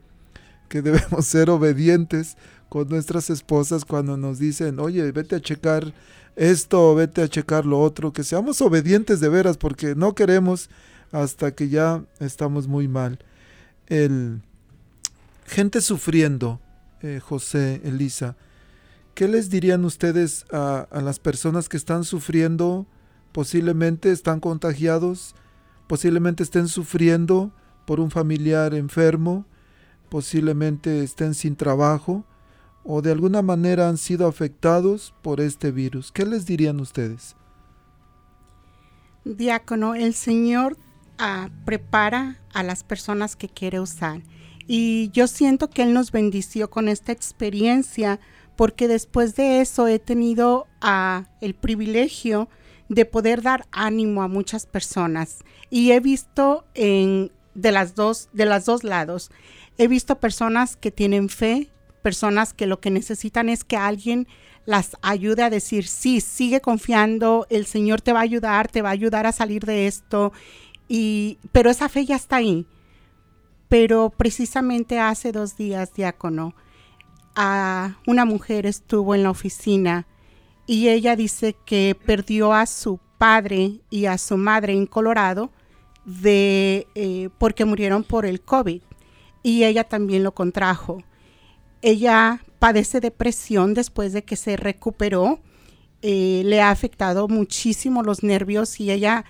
[0.70, 2.38] que debemos ser obedientes
[2.70, 5.94] con nuestras esposas cuando nos dicen, oye, vete a checar
[6.36, 10.70] esto, vete a checar lo otro, que seamos obedientes de veras porque no queremos
[11.12, 13.20] hasta que ya estamos muy mal.
[13.88, 14.42] El,
[15.46, 16.60] gente sufriendo,
[17.02, 18.36] eh, José, Elisa,
[19.14, 22.86] ¿qué les dirían ustedes a, a las personas que están sufriendo?
[23.32, 25.36] Posiblemente están contagiados,
[25.88, 27.52] posiblemente estén sufriendo
[27.86, 29.46] por un familiar enfermo,
[30.10, 32.26] posiblemente estén sin trabajo
[32.86, 36.12] o de alguna manera han sido afectados por este virus.
[36.12, 37.36] ¿Qué les dirían ustedes?
[39.26, 40.78] Diácono, el Señor
[41.66, 44.22] prepara a las personas que quiere usar.
[44.68, 48.20] Y yo siento que Él nos bendició con esta experiencia
[48.56, 50.68] porque después de eso he tenido
[51.42, 52.50] el privilegio
[52.90, 55.40] de poder dar ánimo a muchas personas.
[55.70, 59.32] Y he visto en, de, las dos, de las dos lados.
[59.78, 61.70] He visto personas que tienen fe,
[62.02, 64.28] personas que lo que necesitan es que alguien
[64.66, 68.90] las ayude a decir, sí, sigue confiando, el Señor te va a ayudar, te va
[68.90, 70.32] a ayudar a salir de esto.
[70.88, 72.66] Y, pero esa fe ya está ahí.
[73.70, 76.54] Pero precisamente hace dos días, diácono,
[77.36, 80.08] a una mujer estuvo en la oficina
[80.66, 85.52] y ella dice que perdió a su padre y a su madre en Colorado
[86.06, 88.82] de, eh, porque murieron por el COVID
[89.44, 91.04] y ella también lo contrajo.
[91.82, 95.40] Ella padece depresión después de que se recuperó,
[96.02, 99.26] eh, le ha afectado muchísimo los nervios y ella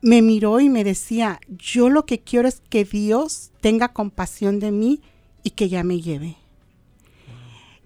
[0.00, 4.70] me miró y me decía, yo lo que quiero es que Dios tenga compasión de
[4.70, 5.00] mí
[5.42, 6.36] y que ya me lleve.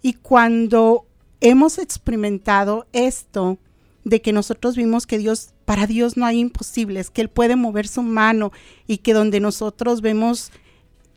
[0.02, 1.06] Y cuando
[1.40, 3.58] hemos experimentado esto,
[4.04, 7.86] de que nosotros vimos que Dios, para Dios no hay imposibles, que Él puede mover
[7.86, 8.52] su mano
[8.86, 10.50] y que donde nosotros vemos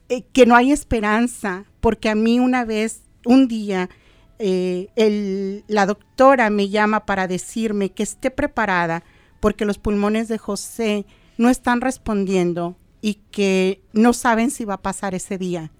[0.09, 3.89] eh, que no hay esperanza, porque a mí una vez, un día,
[4.37, 9.03] eh, la doctora me llama para decirme que esté preparada
[9.45, 11.05] porque los pulmones de José
[11.37, 15.71] no están respondiendo y que no saben si va a pasar ese día.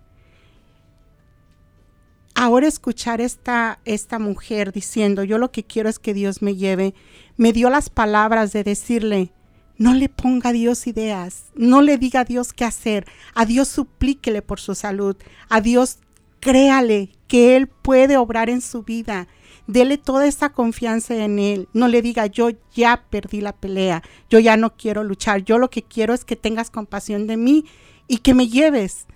[2.36, 6.94] Ahora escuchar esta, esta mujer diciendo, yo lo que quiero es que Dios me lleve,
[7.38, 9.34] me dio las palabras de decirle,
[9.80, 13.68] no le ponga a Dios ideas, no le diga a Dios qué hacer, a Dios
[13.68, 15.18] suplíquele por su salud,
[15.50, 15.98] a Dios
[16.40, 19.28] créale que Él puede obrar en su vida.
[19.68, 21.68] Dele toda esa confianza en Él.
[21.74, 25.70] No le diga, yo ya perdí la pelea, yo ya no quiero luchar, yo lo
[25.70, 27.66] que quiero es que tengas compasión de mí
[28.08, 29.08] y que me lleves.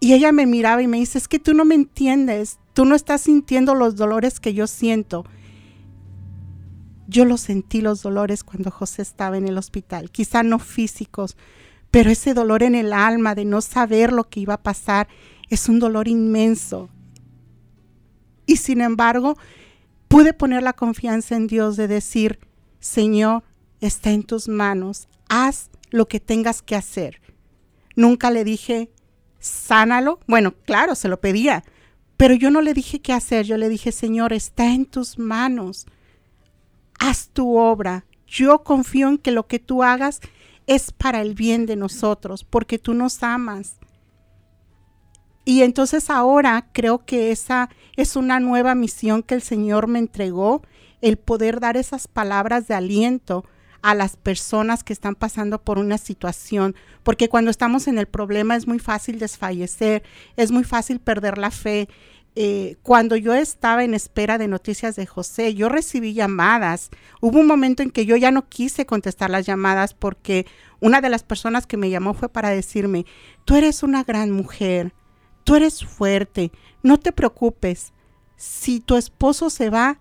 [0.00, 2.94] Y ella me miraba y me dice, es que tú no me entiendes, tú no
[2.94, 5.24] estás sintiendo los dolores que yo siento.
[7.06, 11.36] Yo lo sentí los dolores cuando José estaba en el hospital, quizá no físicos,
[11.90, 15.08] pero ese dolor en el alma de no saber lo que iba a pasar
[15.48, 16.90] es un dolor inmenso.
[18.46, 19.36] Y sin embargo,
[20.08, 22.38] pude poner la confianza en Dios de decir,
[22.80, 23.42] Señor,
[23.80, 27.20] está en tus manos, haz lo que tengas que hacer.
[27.96, 28.90] Nunca le dije,
[29.38, 30.20] sánalo.
[30.26, 31.64] Bueno, claro, se lo pedía,
[32.16, 35.86] pero yo no le dije qué hacer, yo le dije, Señor, está en tus manos
[36.98, 38.04] haz tu obra.
[38.26, 40.20] Yo confío en que lo que tú hagas
[40.66, 43.76] es para el bien de nosotros, porque tú nos amas.
[45.44, 50.62] Y entonces ahora creo que esa es una nueva misión que el Señor me entregó,
[51.00, 53.44] el poder dar esas palabras de aliento
[53.82, 58.56] a las personas que están pasando por una situación, porque cuando estamos en el problema
[58.56, 60.02] es muy fácil desfallecer,
[60.36, 61.88] es muy fácil perder la fe,
[62.36, 66.90] eh, cuando yo estaba en espera de noticias de José, yo recibí llamadas.
[67.20, 70.46] Hubo un momento en que yo ya no quise contestar las llamadas porque
[70.80, 73.06] una de las personas que me llamó fue para decirme,
[73.44, 74.92] tú eres una gran mujer,
[75.44, 76.50] tú eres fuerte,
[76.82, 77.92] no te preocupes.
[78.36, 79.98] Si tu esposo se va,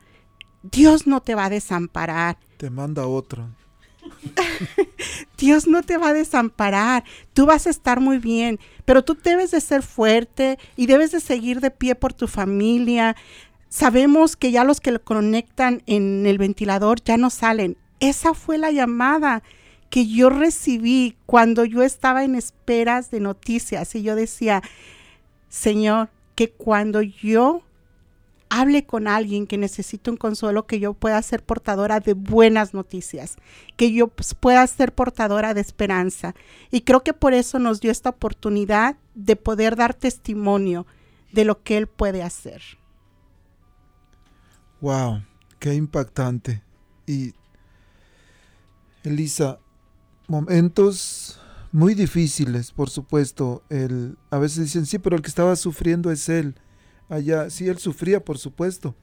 [0.64, 2.38] Dios no te va a desamparar.
[2.58, 3.50] Te manda otro.
[5.38, 9.52] Dios no te va a desamparar, tú vas a estar muy bien, pero tú debes
[9.52, 13.16] de ser fuerte y debes de seguir de pie por tu familia.
[13.70, 17.78] Sabemos que ya los que lo conectan en el ventilador ya no salen.
[18.00, 19.44] Esa fue la llamada
[19.90, 24.64] que yo recibí cuando yo estaba en esperas de noticias y yo decía,
[25.54, 27.62] Señor, que cuando yo
[28.50, 33.36] hable con alguien que necesite un consuelo, que yo pueda ser portadora de buenas noticias,
[33.78, 36.34] que yo pues, pueda ser portadora de esperanza.
[36.72, 40.88] Y creo que por eso nos dio esta oportunidad de poder dar testimonio
[41.34, 42.64] de lo que Él puede hacer.
[44.82, 45.22] Wow,
[45.60, 46.64] qué impactante.
[47.06, 47.36] Y
[49.04, 49.60] Elisa,
[50.28, 51.40] momentos
[51.74, 53.64] muy difíciles, por supuesto.
[53.70, 56.56] El, a veces dicen, sí, pero el que estaba sufriendo es Él
[57.10, 57.50] allá.
[57.50, 58.96] Sí, él sufría, por supuesto,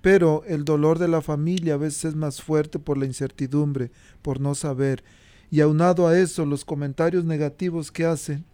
[0.00, 3.90] pero el dolor de la familia a veces es más fuerte por la incertidumbre,
[4.22, 5.04] por no saber.
[5.50, 8.44] Y aunado a eso, los comentarios negativos que hacen,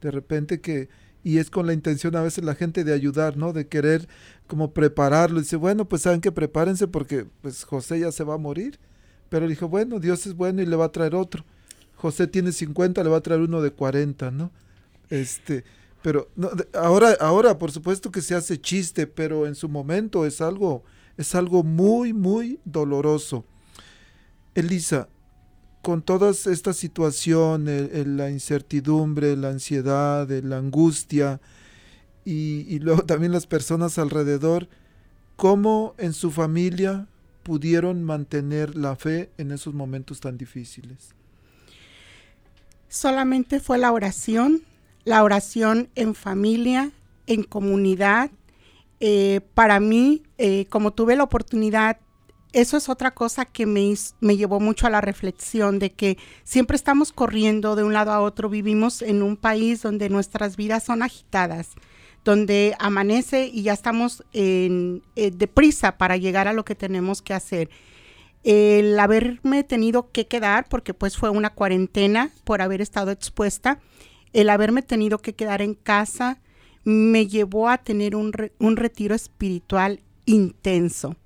[0.00, 0.88] de repente que,
[1.24, 3.52] y es con la intención a veces la gente de ayudar, ¿no?
[3.52, 4.08] De querer
[4.46, 5.40] como prepararlo.
[5.40, 8.78] Dice, bueno, pues saben que prepárense porque pues José ya se va a morir.
[9.28, 11.44] Pero dijo, bueno, Dios es bueno y le va a traer otro.
[12.02, 14.50] José tiene 50, le va a traer uno de 40, ¿no?
[15.08, 15.62] Este,
[16.02, 20.40] pero no, ahora, ahora, por supuesto que se hace chiste, pero en su momento es
[20.40, 20.82] algo,
[21.16, 23.44] es algo muy, muy doloroso.
[24.56, 25.08] Elisa,
[25.80, 27.66] con toda esta situación,
[28.16, 31.40] la incertidumbre, la ansiedad, la angustia
[32.24, 34.68] y, y luego también las personas alrededor,
[35.36, 37.06] ¿cómo en su familia
[37.44, 41.14] pudieron mantener la fe en esos momentos tan difíciles?
[42.92, 44.60] Solamente fue la oración,
[45.04, 46.90] la oración en familia,
[47.26, 48.30] en comunidad.
[49.00, 51.96] Eh, para mí, eh, como tuve la oportunidad,
[52.52, 56.76] eso es otra cosa que me, me llevó mucho a la reflexión de que siempre
[56.76, 61.02] estamos corriendo de un lado a otro, vivimos en un país donde nuestras vidas son
[61.02, 61.70] agitadas,
[62.26, 67.32] donde amanece y ya estamos en, eh, deprisa para llegar a lo que tenemos que
[67.32, 67.70] hacer.
[68.44, 73.80] El haberme tenido que quedar, porque pues fue una cuarentena por haber estado expuesta,
[74.32, 76.40] el haberme tenido que quedar en casa
[76.84, 81.16] me llevó a tener un, retiro espiritual intenso.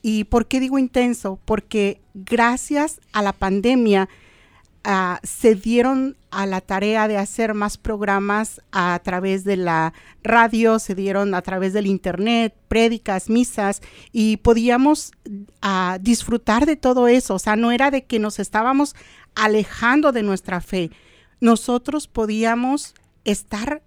[0.00, 1.38] ¿Y por qué digo intenso?
[1.44, 4.08] Porque gracias a la pandemia
[4.84, 10.78] ah, se dieron a la tarea de hacer más programas a través de la radio,
[10.78, 15.12] se dieron a través del internet, prédicas, misas, y podíamos
[15.60, 17.34] ah, disfrutar de todo eso.
[17.34, 18.94] O sea, no era de que nos estábamos
[19.34, 20.90] alejando de nuestra fe.
[21.40, 23.82] Nosotros podíamos estar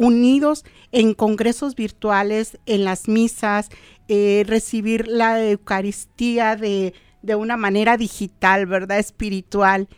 [0.00, 3.68] unidos en congresos virtuales, en las misas,
[4.08, 6.94] eh, recibir la Eucaristía de,
[7.36, 8.98] una manera digital, ¿verdad?
[8.98, 9.88] Espiritual.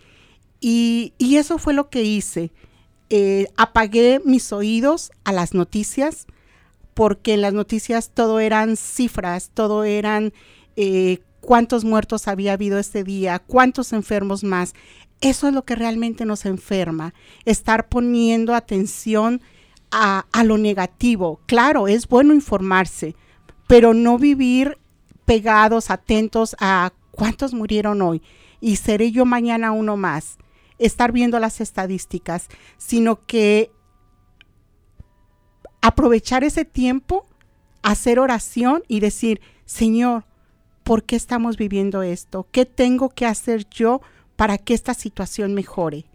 [0.64, 2.52] Y, eso fue lo que hice.
[3.10, 6.26] Eh, apagué mis oídos a las noticias,
[6.94, 10.32] porque en las noticias todo eran cifras, todo eran
[10.76, 14.74] eh, cuántos muertos había habido ese día, cuántos enfermos más.
[15.20, 17.12] Eso es lo que realmente nos enferma,
[17.44, 19.42] estar poniendo atención
[19.90, 21.40] a, lo negativo.
[21.46, 23.16] Claro, es bueno informarse,
[23.66, 24.78] pero no vivir
[25.24, 28.22] pegados, atentos a cuántos murieron hoy
[28.60, 30.38] y seré yo mañana uno más.
[30.84, 33.70] Estar viendo las estadísticas, sino que
[35.80, 37.26] aprovechar ese tiempo,
[37.82, 40.24] hacer oración y decir, Señor,
[40.82, 42.46] ¿por qué estamos viviendo esto?
[42.52, 44.00] ¿Qué tengo que hacer yo
[44.36, 46.06] para que esta situación mejore?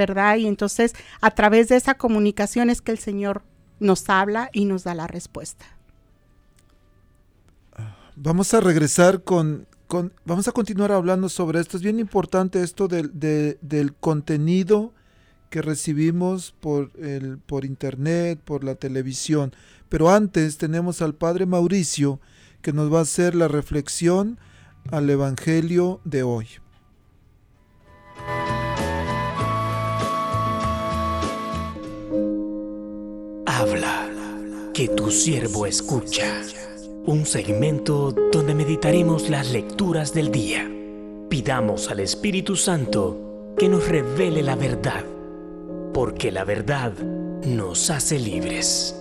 [0.00, 0.36] ¿verdad?
[0.36, 3.42] Y entonces a través de esa comunicación es que el Señor
[3.78, 5.66] nos habla y nos da la respuesta.
[8.16, 9.66] Vamos a regresar con,
[10.24, 11.76] vamos a continuar hablando sobre esto.
[11.76, 14.92] Es bien importante esto del, del contenido
[15.50, 19.52] que recibimos por, el, por internet, por la televisión.
[19.88, 22.20] Pero antes tenemos al Padre Mauricio
[22.62, 24.38] que nos va a hacer la reflexión
[24.90, 26.46] al Evangelio de hoy.
[33.46, 34.08] Habla,
[34.72, 36.42] que tu siervo escucha.
[37.10, 40.70] Un segmento donde meditaremos las lecturas del día.
[41.28, 45.04] Pidamos al Espíritu Santo que nos revele la verdad,
[45.92, 46.96] porque la verdad
[47.44, 48.96] nos hace libres.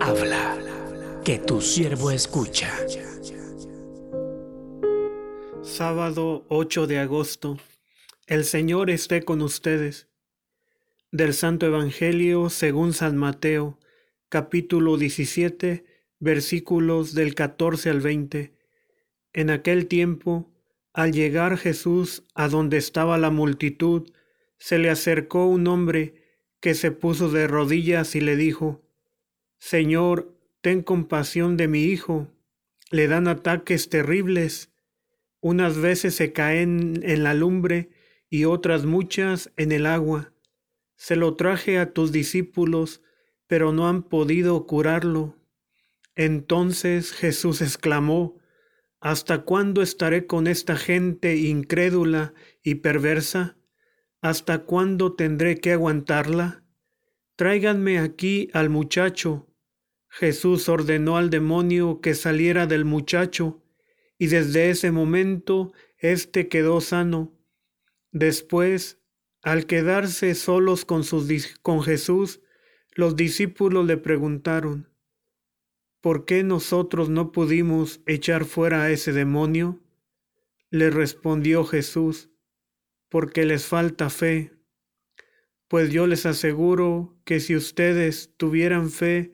[0.00, 0.56] Habla,
[1.22, 2.72] que tu siervo escucha.
[5.60, 7.58] Sábado 8 de agosto.
[8.26, 10.08] El Señor esté con ustedes.
[11.12, 13.78] Del Santo Evangelio según San Mateo
[14.30, 18.54] capítulo 17, versículos del 14 al 20.
[19.32, 20.52] En aquel tiempo,
[20.92, 24.10] al llegar Jesús a donde estaba la multitud,
[24.58, 26.22] se le acercó un hombre
[26.60, 28.82] que se puso de rodillas y le dijo,
[29.58, 32.28] Señor, ten compasión de mi hijo,
[32.90, 34.72] le dan ataques terribles,
[35.40, 37.90] unas veces se caen en la lumbre
[38.30, 40.32] y otras muchas en el agua.
[40.96, 43.02] Se lo traje a tus discípulos,
[43.46, 45.36] pero no han podido curarlo.
[46.16, 48.38] Entonces Jesús exclamó,
[49.04, 53.58] ¿Hasta cuándo estaré con esta gente incrédula y perversa?
[54.22, 56.64] ¿Hasta cuándo tendré que aguantarla?
[57.36, 59.46] Tráiganme aquí al muchacho.
[60.08, 63.62] Jesús ordenó al demonio que saliera del muchacho,
[64.16, 67.36] y desde ese momento éste quedó sano.
[68.10, 69.02] Después,
[69.42, 71.02] al quedarse solos con,
[71.60, 72.40] con Jesús,
[72.94, 74.93] los discípulos le preguntaron,
[76.04, 79.80] ¿por qué nosotros no pudimos echar fuera a ese demonio?
[80.68, 82.28] Le respondió Jesús,
[83.08, 84.52] porque les falta fe.
[85.66, 89.32] Pues yo les aseguro que si ustedes tuvieran fe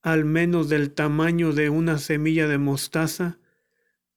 [0.00, 3.40] al menos del tamaño de una semilla de mostaza,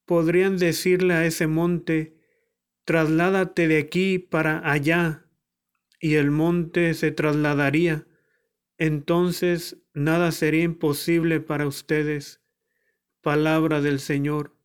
[0.04, 2.20] podrían decirle a ese monte,
[2.84, 5.26] trasládate de aquí para allá,
[5.98, 8.06] y el monte se trasladaría
[8.78, 12.40] entonces nada sería imposible para ustedes.
[13.22, 14.56] Palabra del Señor.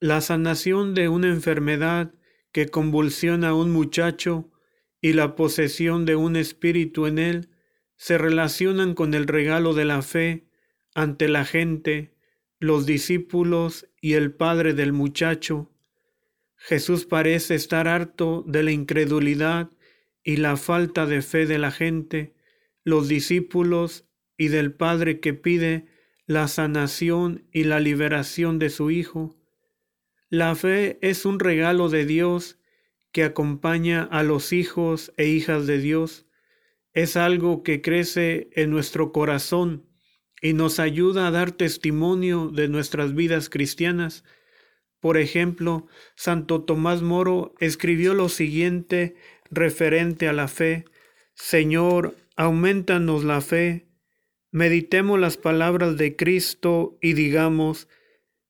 [0.00, 2.14] La sanación de una enfermedad
[2.52, 4.52] que convulsiona a un muchacho
[5.00, 7.50] y la posesión de un espíritu en él
[7.96, 10.46] se relacionan con el regalo de la fe
[10.94, 12.14] ante la gente,
[12.58, 15.70] los discípulos y el padre del muchacho.
[16.56, 19.70] Jesús parece estar harto de la incredulidad
[20.24, 22.34] y la falta de fe de la gente,
[22.82, 25.86] los discípulos y del Padre que pide
[26.26, 29.36] la sanación y la liberación de su Hijo.
[30.30, 32.58] La fe es un regalo de Dios
[33.12, 36.26] que acompaña a los hijos e hijas de Dios.
[36.92, 39.86] Es algo que crece en nuestro corazón
[40.40, 44.24] y nos ayuda a dar testimonio de nuestras vidas cristianas.
[44.98, 49.14] Por ejemplo, Santo Tomás Moro escribió lo siguiente
[49.54, 50.84] referente a la fe,
[51.34, 53.86] Señor, aumentanos la fe,
[54.50, 57.88] meditemos las palabras de Cristo y digamos,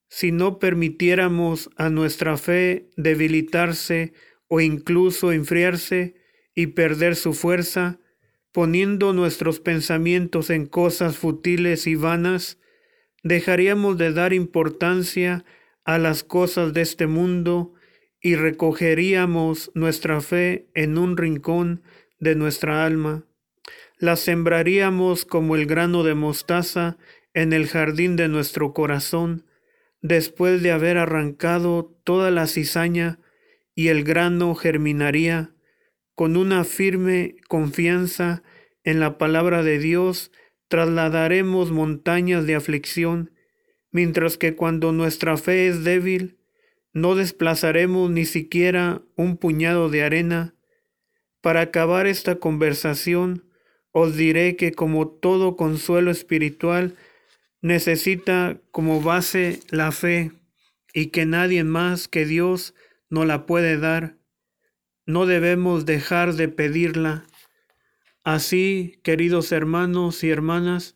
[0.07, 4.13] si no permitiéramos a nuestra fe debilitarse
[4.47, 6.15] o incluso enfriarse
[6.53, 7.99] y perder su fuerza,
[8.51, 12.59] poniendo nuestros pensamientos en cosas futiles y vanas,
[13.23, 15.43] dejaríamos de dar importancia
[15.83, 17.74] a las cosas de este mundo
[18.25, 21.83] y recogeríamos nuestra fe en un rincón
[22.17, 23.23] de nuestra alma.
[23.99, 26.97] La sembraríamos como el grano de mostaza
[27.35, 29.45] en el jardín de nuestro corazón,
[30.01, 33.19] después de haber arrancado toda la cizaña,
[33.75, 35.53] y el grano germinaría
[36.15, 38.41] con una firme confianza
[38.83, 40.31] en la palabra de Dios,
[40.67, 43.35] trasladaremos montañas de aflicción,
[43.91, 46.39] mientras que cuando nuestra fe es débil,
[46.95, 50.55] no desplazaremos ni siquiera un puñado de arena.
[51.41, 53.43] Para acabar esta conversación,
[53.91, 56.95] os diré que como todo consuelo espiritual,
[57.61, 60.31] necesita como base la fe
[60.93, 62.73] y que nadie más que Dios
[63.09, 64.15] no la puede dar.
[65.05, 67.25] No debemos dejar de pedirla.
[68.23, 70.95] Así, queridos hermanos y hermanas,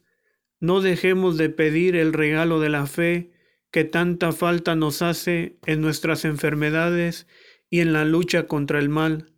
[0.61, 3.31] no dejemos de pedir el regalo de la fe
[3.71, 7.27] que tanta falta nos hace en nuestras enfermedades
[7.69, 9.33] y en la lucha contra el mal.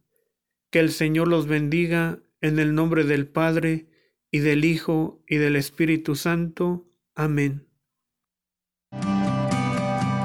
[0.70, 3.88] Que el Señor los bendiga en el nombre del Padre,
[4.32, 6.88] y del Hijo, y del Espíritu Santo.
[7.16, 7.68] Amén.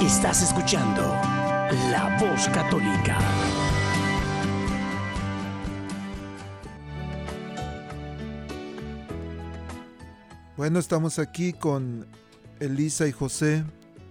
[0.00, 1.02] Estás escuchando
[1.90, 3.18] La Voz Católica.
[10.56, 12.06] Bueno, estamos aquí con
[12.60, 13.64] Elisa y José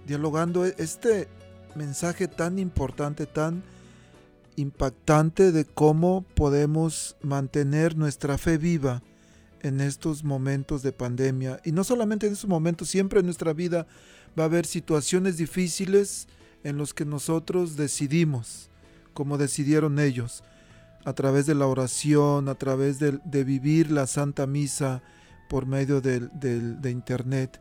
[0.05, 1.27] dialogando este
[1.75, 3.63] mensaje tan importante, tan
[4.55, 9.03] impactante de cómo podemos mantener nuestra fe viva
[9.61, 11.59] en estos momentos de pandemia.
[11.65, 13.87] Y no solamente en estos momentos, siempre en nuestra vida
[14.37, 16.27] va a haber situaciones difíciles
[16.63, 18.69] en los que nosotros decidimos,
[19.13, 20.43] como decidieron ellos,
[21.03, 25.03] a través de la oración, a través de, vivir la Santa Misa
[25.49, 27.59] por medio de Internet.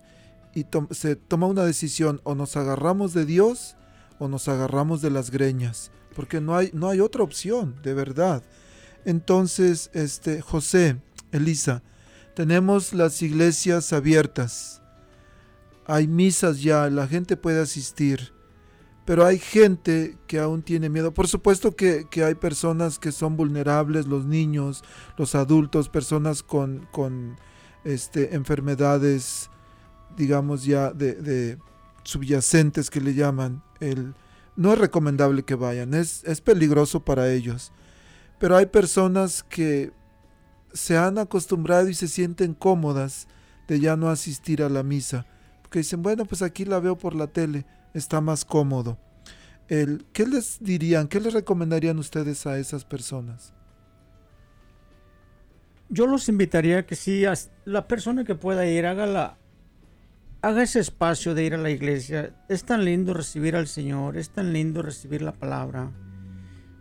[0.54, 3.76] Y se toma una decisión, o nos agarramos de Dios
[4.18, 8.42] o nos agarramos de las greñas, porque no hay, no hay otra opción, de verdad.
[9.04, 11.00] Entonces, este, José,
[11.32, 11.82] Elisa,
[12.34, 14.80] tenemos las iglesias abiertas.
[15.86, 18.32] Hay misas ya, la gente puede asistir.
[19.04, 21.12] Pero hay gente que aún tiene miedo.
[21.12, 24.82] Por supuesto que, hay personas que son vulnerables, los niños,
[25.18, 27.36] los adultos, personas con, con
[27.84, 29.50] este, enfermedades,
[30.16, 31.58] digamos ya, de,
[32.04, 33.62] subyacentes que le llaman.
[33.80, 34.14] El,
[34.56, 37.72] no es recomendable que vayan, es, es peligroso para ellos.
[38.38, 39.92] Pero hay personas que
[40.72, 43.28] se han acostumbrado y se sienten cómodas
[43.68, 45.26] de ya no asistir a la misa.
[45.62, 48.98] Porque dicen, bueno, pues aquí la veo por la tele, está más cómodo.
[49.68, 53.54] El, ¿Qué les dirían, qué les recomendarían ustedes a esas personas?
[55.88, 57.24] Yo los invitaría que si
[57.64, 59.38] la persona que pueda ir, haga,
[60.44, 62.34] haga ese espacio de ir a la iglesia.
[62.50, 65.90] Es tan lindo recibir al Señor, es tan lindo recibir la palabra.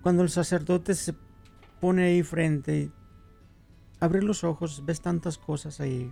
[0.01, 1.13] Cuando el sacerdote se
[1.79, 2.91] pone ahí frente y
[4.01, 6.11] abrir los ojos, ves tantas cosas ahí.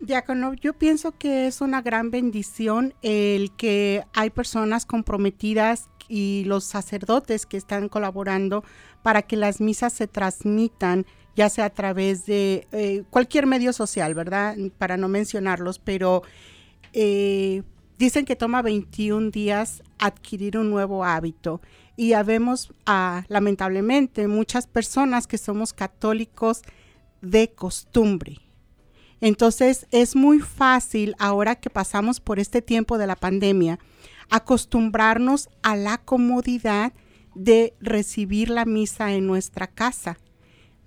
[0.00, 6.64] Diácono, yo pienso que es una gran bendición el que hay personas comprometidas y los
[6.64, 8.64] sacerdotes que están colaborando
[9.02, 11.06] para que las misas se transmitan,
[11.36, 14.56] ya sea a través de eh, cualquier medio social, ¿verdad?
[14.78, 16.22] Para no mencionarlos, pero
[16.92, 17.62] eh,
[17.98, 21.60] dicen que toma 21 días adquirir un nuevo hábito
[21.96, 26.62] y habemos ah, lamentablemente muchas personas que somos católicos
[27.20, 28.38] de costumbre.
[29.20, 33.78] Entonces es muy fácil ahora que pasamos por este tiempo de la pandemia
[34.30, 36.92] acostumbrarnos a la comodidad
[37.34, 40.18] de recibir la misa en nuestra casa.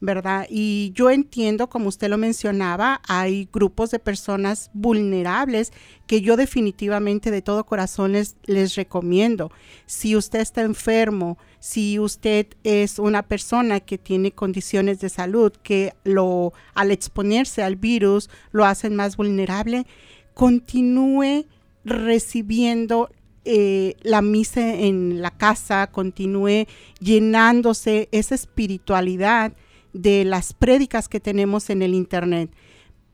[0.02, 0.46] ¿Verdad?
[0.50, 5.72] Y yo entiendo, como usted lo mencionaba, hay grupos de personas vulnerables
[6.06, 9.52] que yo definitivamente de todo corazón les, recomiendo.
[9.86, 15.94] Si usted está enfermo, si usted es una persona que tiene condiciones de salud que
[16.04, 19.88] lo al exponerse al virus lo hacen más vulnerable,
[20.34, 21.46] continúe
[21.86, 23.10] recibiendo
[23.46, 26.66] eh, la misa en la casa, continúe
[27.00, 29.54] llenándose esa espiritualidad
[29.96, 32.52] de las prédicas que tenemos en el Internet.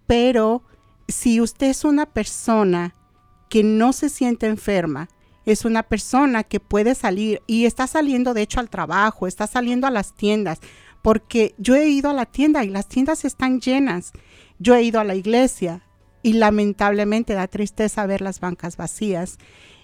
[0.08, 0.64] Pero
[1.08, 2.96] si usted es una persona
[3.50, 5.08] que no se siente enferma,
[5.46, 9.86] es una persona que puede salir y está saliendo de hecho al trabajo, está saliendo
[9.86, 10.60] a las tiendas,
[11.04, 14.12] porque yo he ido a la tienda y las tiendas están llenas.
[14.58, 15.84] Yo he ido a la iglesia
[16.24, 19.38] y lamentablemente da tristeza ver las bancas vacías.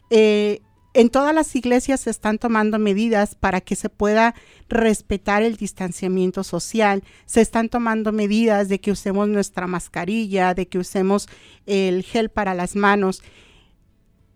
[0.10, 0.62] Eh,
[0.98, 4.34] en todas las iglesias se están tomando medidas para que se pueda
[4.68, 7.04] respetar el distanciamiento social.
[7.28, 11.30] Se están tomando medidas de que usemos nuestra mascarilla, de que usemos
[11.68, 13.22] el gel para las manos.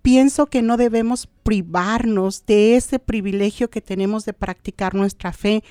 [0.03, 5.63] Pienso que no debemos privarnos de ese privilegio que tenemos de practicar nuestra fe,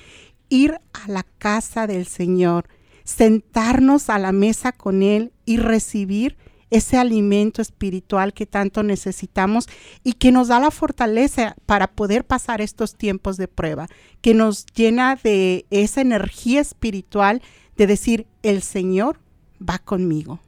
[0.49, 2.67] ir a la casa del Señor,
[3.05, 6.35] sentarnos a la mesa con Él y recibir
[6.71, 9.67] ese alimento espiritual que tanto necesitamos
[10.03, 13.87] y que nos da la fortaleza para poder pasar estos tiempos de prueba,
[14.21, 17.41] que nos llena de esa energía espiritual
[17.77, 19.19] de decir, el Señor
[19.61, 20.39] va conmigo.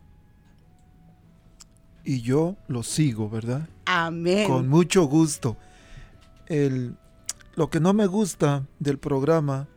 [2.06, 3.68] Y yo lo sigo, ¿verdad?
[3.86, 4.48] Amén.
[4.48, 5.58] Con mucho gusto.
[6.48, 6.96] El,
[7.56, 9.68] lo que no me gusta del programa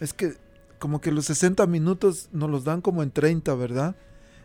[0.00, 0.34] es que
[0.78, 3.94] como que los 60 minutos nos los dan como en 30, ¿verdad?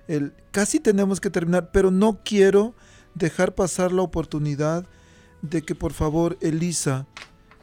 [0.07, 2.75] El, casi tenemos que terminar, pero no quiero
[3.13, 4.85] dejar pasar la oportunidad
[5.41, 7.07] de que por favor Elisa,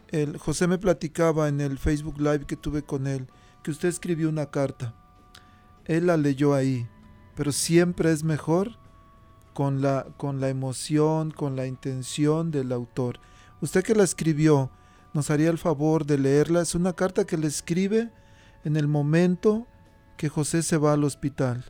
[0.08, 3.26] el, José me platicaba en el Facebook Live que tuve con él,
[3.62, 4.94] que usted escribió una carta.
[5.86, 6.88] Él la leyó ahí,
[7.34, 8.78] pero siempre es mejor
[9.54, 13.20] con la, con la emoción, con la intención del autor.
[13.60, 14.70] Usted que la escribió,
[15.14, 16.60] nos haría el favor de leerla.
[16.60, 18.10] Es una carta que le escribe
[18.64, 19.66] en el momento
[20.16, 21.64] que José se va al hospital.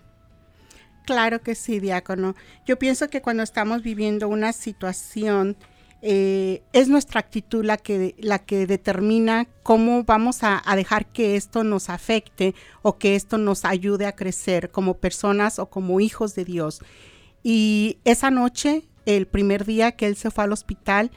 [1.05, 2.35] Claro que sí, diácono.
[2.67, 5.57] Yo pienso que cuando estamos viviendo una situación,
[6.01, 11.37] eh, es nuestra actitud la que, la que determina cómo vamos a, a, dejar que
[11.37, 16.35] esto nos afecte o que esto nos ayude a crecer como personas o como hijos
[16.35, 16.81] de Dios.
[17.43, 21.11] Y esa noche, el primer día que él se fue al hospital,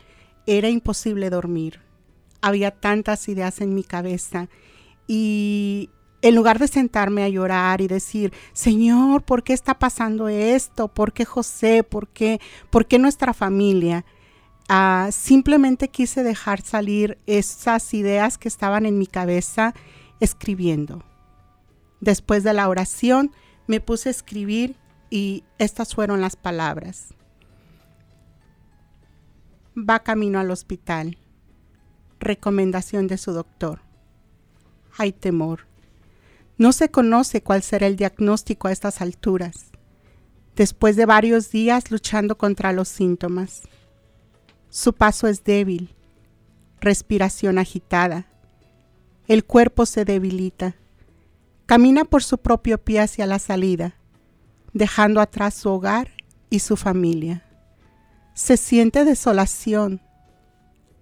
[0.45, 1.79] era imposible dormir.
[2.41, 4.49] Había tantas ideas en mi cabeza
[5.07, 5.89] y
[6.21, 10.87] en lugar de sentarme a llorar y decir, Señor, ¿por qué está pasando esto?
[10.87, 11.83] ¿Por qué José?
[11.83, 14.05] ¿Por qué, ¿Por qué nuestra familia?
[14.69, 19.73] Uh, simplemente quise dejar salir esas ideas que estaban en mi cabeza
[20.19, 21.03] escribiendo.
[22.01, 23.31] Después de la oración
[23.67, 24.75] me puse a escribir
[25.09, 27.13] y estas fueron las palabras.
[29.77, 31.17] Va camino al hospital.
[32.19, 33.81] Recomendación de su doctor.
[34.97, 35.66] Hay temor.
[36.57, 39.67] No se conoce cuál será el diagnóstico a estas alturas,
[40.55, 43.61] después de varios días luchando contra los síntomas.
[44.69, 45.93] Su paso es débil,
[46.81, 48.25] respiración agitada,
[49.27, 50.75] el cuerpo se debilita,
[51.67, 53.95] camina por su propio pie hacia la salida,
[54.73, 56.11] dejando atrás su hogar
[56.49, 57.43] y su familia.
[58.33, 60.01] Se siente desolación,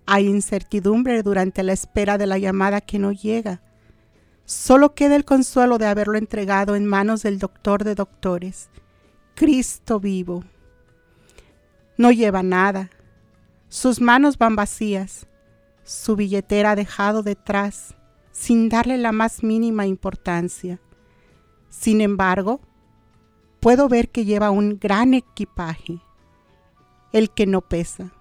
[0.05, 3.61] hay incertidumbre durante la espera de la llamada que no llega
[4.45, 8.69] Solo queda el consuelo de haberlo entregado en manos del doctor de doctores,
[9.33, 10.43] Cristo vivo.
[11.97, 12.91] No lleva nada,
[13.69, 15.27] sus manos van vacías,
[15.83, 17.95] su billetera ha dejado detrás
[18.31, 20.79] sin darle la más mínima importancia.
[21.69, 22.59] Sin embargo,
[23.59, 25.99] puedo ver que lleva un gran equipaje,
[27.13, 28.11] el que no pesa.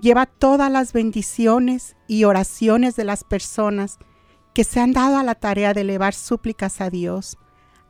[0.00, 3.98] Lleva todas las bendiciones y oraciones de las personas
[4.56, 7.36] que se han dado a la tarea de elevar súplicas a Dios,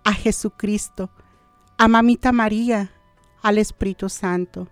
[0.03, 1.13] a Jesucristo,
[1.79, 2.91] a Mamita María,
[3.41, 4.69] al Espíritu Santo,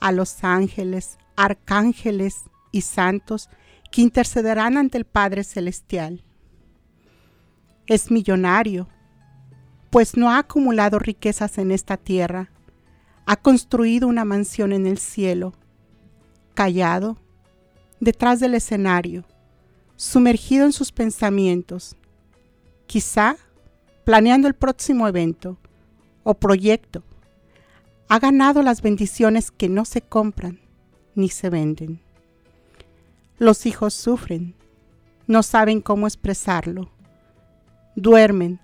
[0.00, 3.48] a los ángeles, arcángeles y santos
[3.90, 6.22] que intercederán ante el Padre Celestial.
[7.86, 8.86] Es millonario,
[9.88, 12.50] pues no ha acumulado riquezas en esta tierra,
[13.24, 15.54] ha construido una mansión en el cielo,
[16.52, 17.16] callado,
[17.98, 19.24] detrás del escenario,
[20.04, 21.96] sumergido en sus pensamientos,
[22.86, 23.36] quizá
[24.04, 25.56] planeando el próximo evento
[26.24, 27.02] o proyecto,
[28.08, 30.60] ha ganado las bendiciones que no se compran
[31.14, 32.02] ni se venden.
[33.38, 34.54] Los hijos sufren,
[35.26, 36.90] no saben cómo expresarlo,
[37.96, 38.60] duermen,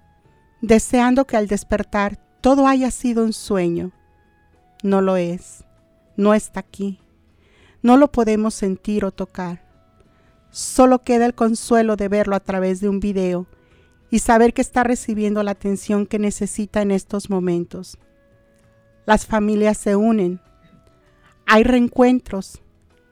[0.60, 3.92] deseando que al despertar todo haya sido un sueño.
[4.82, 5.64] No lo es,
[6.16, 7.00] no está aquí,
[7.80, 9.69] no lo podemos sentir o tocar
[10.50, 13.46] Solo queda el consuelo de verlo a través de un video
[14.10, 17.98] y saber que está recibiendo la atención que necesita en estos momentos.
[19.06, 20.40] Las familias se unen,
[21.46, 22.62] hay reencuentros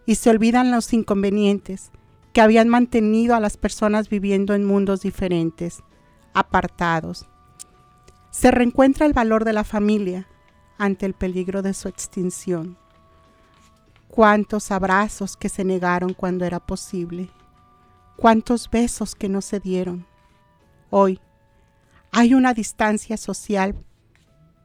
[0.05, 1.91] y se olvidan los inconvenientes
[2.32, 5.82] que habían mantenido a las personas viviendo en mundos diferentes,
[6.34, 7.26] apartados.
[8.30, 10.28] Se reencuentra el valor de la familia
[10.76, 12.78] ante el peligro de su extinción
[14.19, 17.31] cuántos abrazos que se negaron cuando era posible,
[18.16, 20.09] cuántos besos que no se dieron.
[20.91, 21.21] Hoy
[22.11, 23.77] hay una distancia social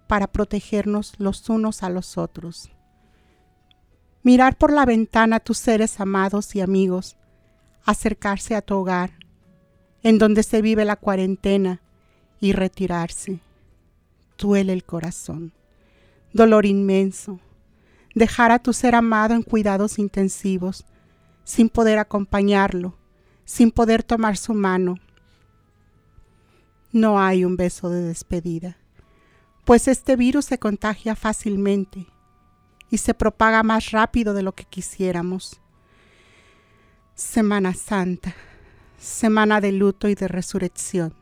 [0.08, 2.72] para protegernos los unos a los otros.
[4.24, 7.16] mirar por la ventana a tus seres amados y amigos,
[7.86, 9.12] acercarse a tu hogar,
[10.02, 11.80] en donde se vive la cuarentena,
[12.42, 13.40] y retirarse.
[14.36, 15.54] Duele el corazón.
[16.34, 17.40] Dolor inmenso.
[18.16, 20.86] Dejar a tu ser amado en cuidados intensivos,
[21.44, 22.96] sin poder acompañarlo,
[23.46, 25.00] sin poder tomar su mano.
[26.92, 28.78] No hay un beso de despedida,
[29.66, 32.08] pues este virus se contagia fácilmente
[32.90, 35.60] y se propaga más rápido de lo que quisiéramos.
[37.16, 38.36] Semana Santa,
[39.00, 41.16] semana de luto y de resurrección.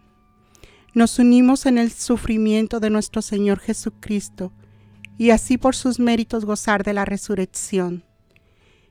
[0.94, 4.52] Nos unimos en el sufrimiento de nuestro Señor Jesucristo
[5.18, 8.04] y así por sus méritos gozar de la resurrección.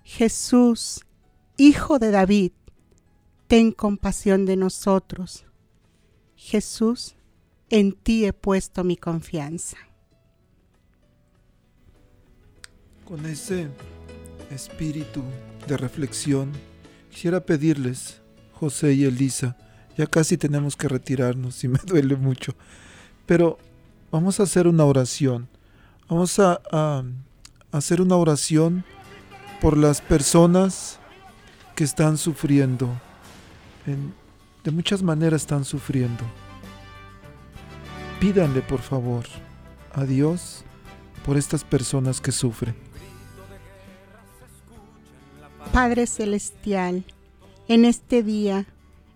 [0.03, 1.05] Jesús,
[1.57, 2.53] Hijo de David,
[3.47, 5.45] ten compasión de nosotros.
[6.37, 7.17] Jesús,
[7.69, 9.77] en ti he puesto mi confianza.
[13.05, 13.69] Con ese
[14.51, 15.23] espíritu
[15.67, 16.53] de reflexión,
[17.11, 19.57] quisiera pedirles, José y Elisa,
[19.97, 22.55] ya casi tenemos que retirarnos y me duele mucho,
[23.27, 23.59] pero
[24.11, 25.49] vamos a hacer una oración.
[26.11, 27.05] Vamos a,
[27.71, 28.85] hacer una oración
[29.61, 30.99] por las personas
[31.77, 32.89] que están sufriendo.
[33.87, 34.13] En,
[34.65, 36.25] de muchas maneras están sufriendo.
[38.19, 39.25] Pídanle por favor
[39.93, 40.65] a Dios
[41.25, 42.75] por estas personas que sufren.
[45.73, 47.05] Padre Celestial,
[47.69, 48.67] en este día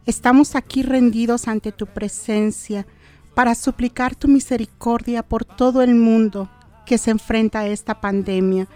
[0.06, 2.86] estamos aquí rendidos ante tu presencia
[3.34, 6.48] para suplicar tu misericordia por todo el mundo
[6.86, 8.68] que se enfrenta a esta pandemia.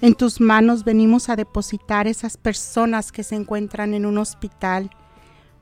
[0.00, 4.90] En tus manos venimos a depositar esas personas que se encuentran en un hospital.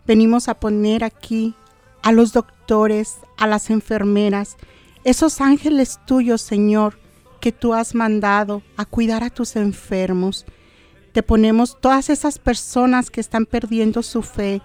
[0.06, 1.54] Venimos a poner aquí
[2.02, 4.56] a los doctores, a las enfermeras,
[5.04, 6.98] esos ángeles tuyos, Señor,
[7.40, 10.44] que tú has mandado a cuidar a tus enfermos.
[11.12, 14.60] Te ponemos todas esas personas que están perdiendo su fe,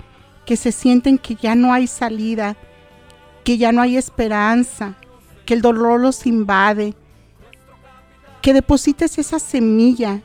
[0.45, 2.55] que se sienten que ya no hay salida,
[3.43, 4.95] que ya no hay esperanza,
[5.45, 6.95] que el dolor los invade.
[8.45, 10.21] Que deposites esa semilla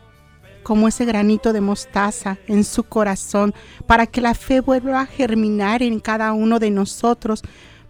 [0.62, 3.55] como ese granito de mostaza en su corazón,
[3.87, 7.41] para que la fe vuelva a germinar en cada uno de nosotros,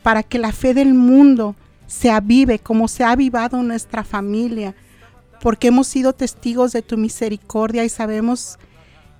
[0.05, 1.57] para que la fe del mundo
[1.89, 4.76] se avive como se ha avivado nuestra familia,
[5.43, 8.57] porque hemos sido testigos de tu misericordia y sabemos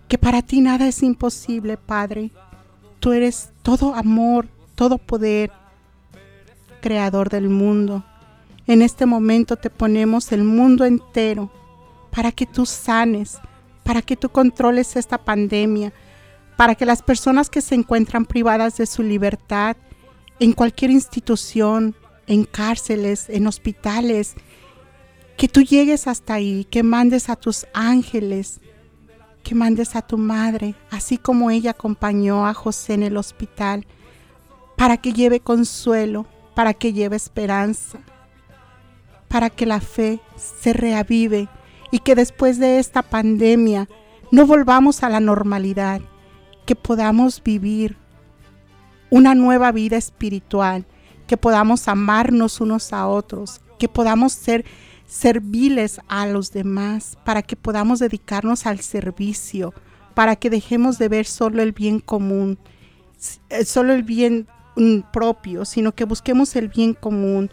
[0.07, 2.31] que para ti nada es imposible, Padre.
[3.01, 4.47] Tú eres todo amor,
[4.77, 5.51] todo poder,
[6.81, 8.05] creador del mundo.
[8.67, 11.51] En este momento te ponemos el mundo entero
[12.11, 13.39] para que tú sanes,
[13.83, 15.93] para que tú controles esta pandemia,
[16.57, 19.77] para que las personas que se encuentran privadas de su libertad
[20.39, 21.95] en cualquier institución,
[22.27, 24.35] en cárceles, en hospitales,
[25.37, 28.61] que tú llegues hasta ahí, que mandes a tus ángeles,
[29.43, 33.87] que mandes a tu madre, así como ella acompañó a José en el hospital,
[34.77, 38.01] para que lleve consuelo, para que lleve esperanza,
[39.31, 41.49] para que la fe se reavive
[41.93, 43.89] y que después de esta pandemia
[44.33, 46.01] no volvamos a la normalidad,
[46.67, 47.97] que podamos vivir
[49.09, 50.85] una nueva vida espiritual,
[51.29, 54.65] que podamos amarnos unos a otros, que podamos ser
[55.07, 59.73] serviles a los demás, para que podamos dedicarnos al servicio,
[60.15, 62.59] para que dejemos de ver solo el bien común,
[63.49, 67.51] eh, solo el bien mm, propio, sino que busquemos el bien común.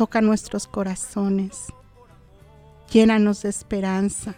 [0.00, 1.66] Toca nuestros corazones,
[2.90, 4.34] llénanos de esperanza,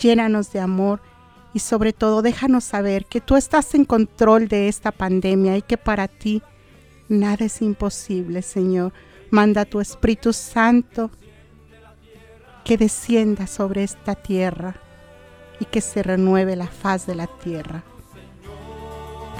[0.00, 1.02] llénanos de amor
[1.52, 5.76] y sobre todo déjanos saber que tú estás en control de esta pandemia y que
[5.76, 6.44] para ti
[7.08, 8.92] nada es imposible, Señor.
[9.32, 11.10] Manda tu Espíritu Santo
[12.62, 14.76] que descienda sobre esta tierra
[15.58, 17.82] y que se renueve la faz de la tierra.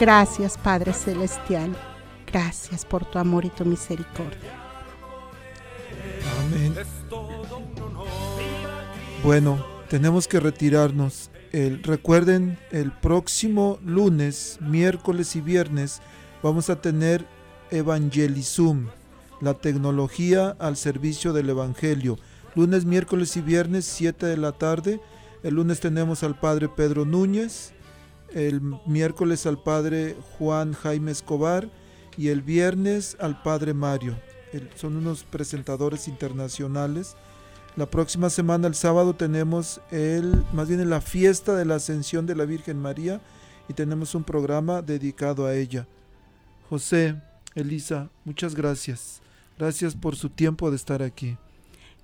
[0.00, 1.76] Gracias Padre Celestial,
[2.26, 4.55] gracias por tu amor y tu misericordia.
[9.22, 11.30] Bueno, tenemos que retirarnos.
[11.52, 16.00] El, recuerden, el próximo lunes, miércoles y viernes
[16.42, 17.26] vamos a tener
[17.70, 18.86] Evangelizum
[19.40, 22.18] la tecnología al servicio del Evangelio.
[22.54, 25.00] Lunes, miércoles y viernes, 7 de la tarde.
[25.42, 27.72] El lunes tenemos al Padre Pedro Núñez,
[28.32, 31.68] el miércoles al Padre Juan Jaime Escobar
[32.16, 34.16] y el viernes al Padre Mario.
[34.76, 37.16] Son unos presentadores internacionales.
[37.76, 42.34] La próxima semana, el sábado, tenemos el, más bien la fiesta de la ascensión de
[42.34, 43.20] la Virgen María
[43.68, 45.86] y tenemos un programa dedicado a ella.
[46.70, 47.16] José,
[47.54, 49.20] Elisa, muchas gracias.
[49.58, 51.36] Gracias por su tiempo de estar aquí.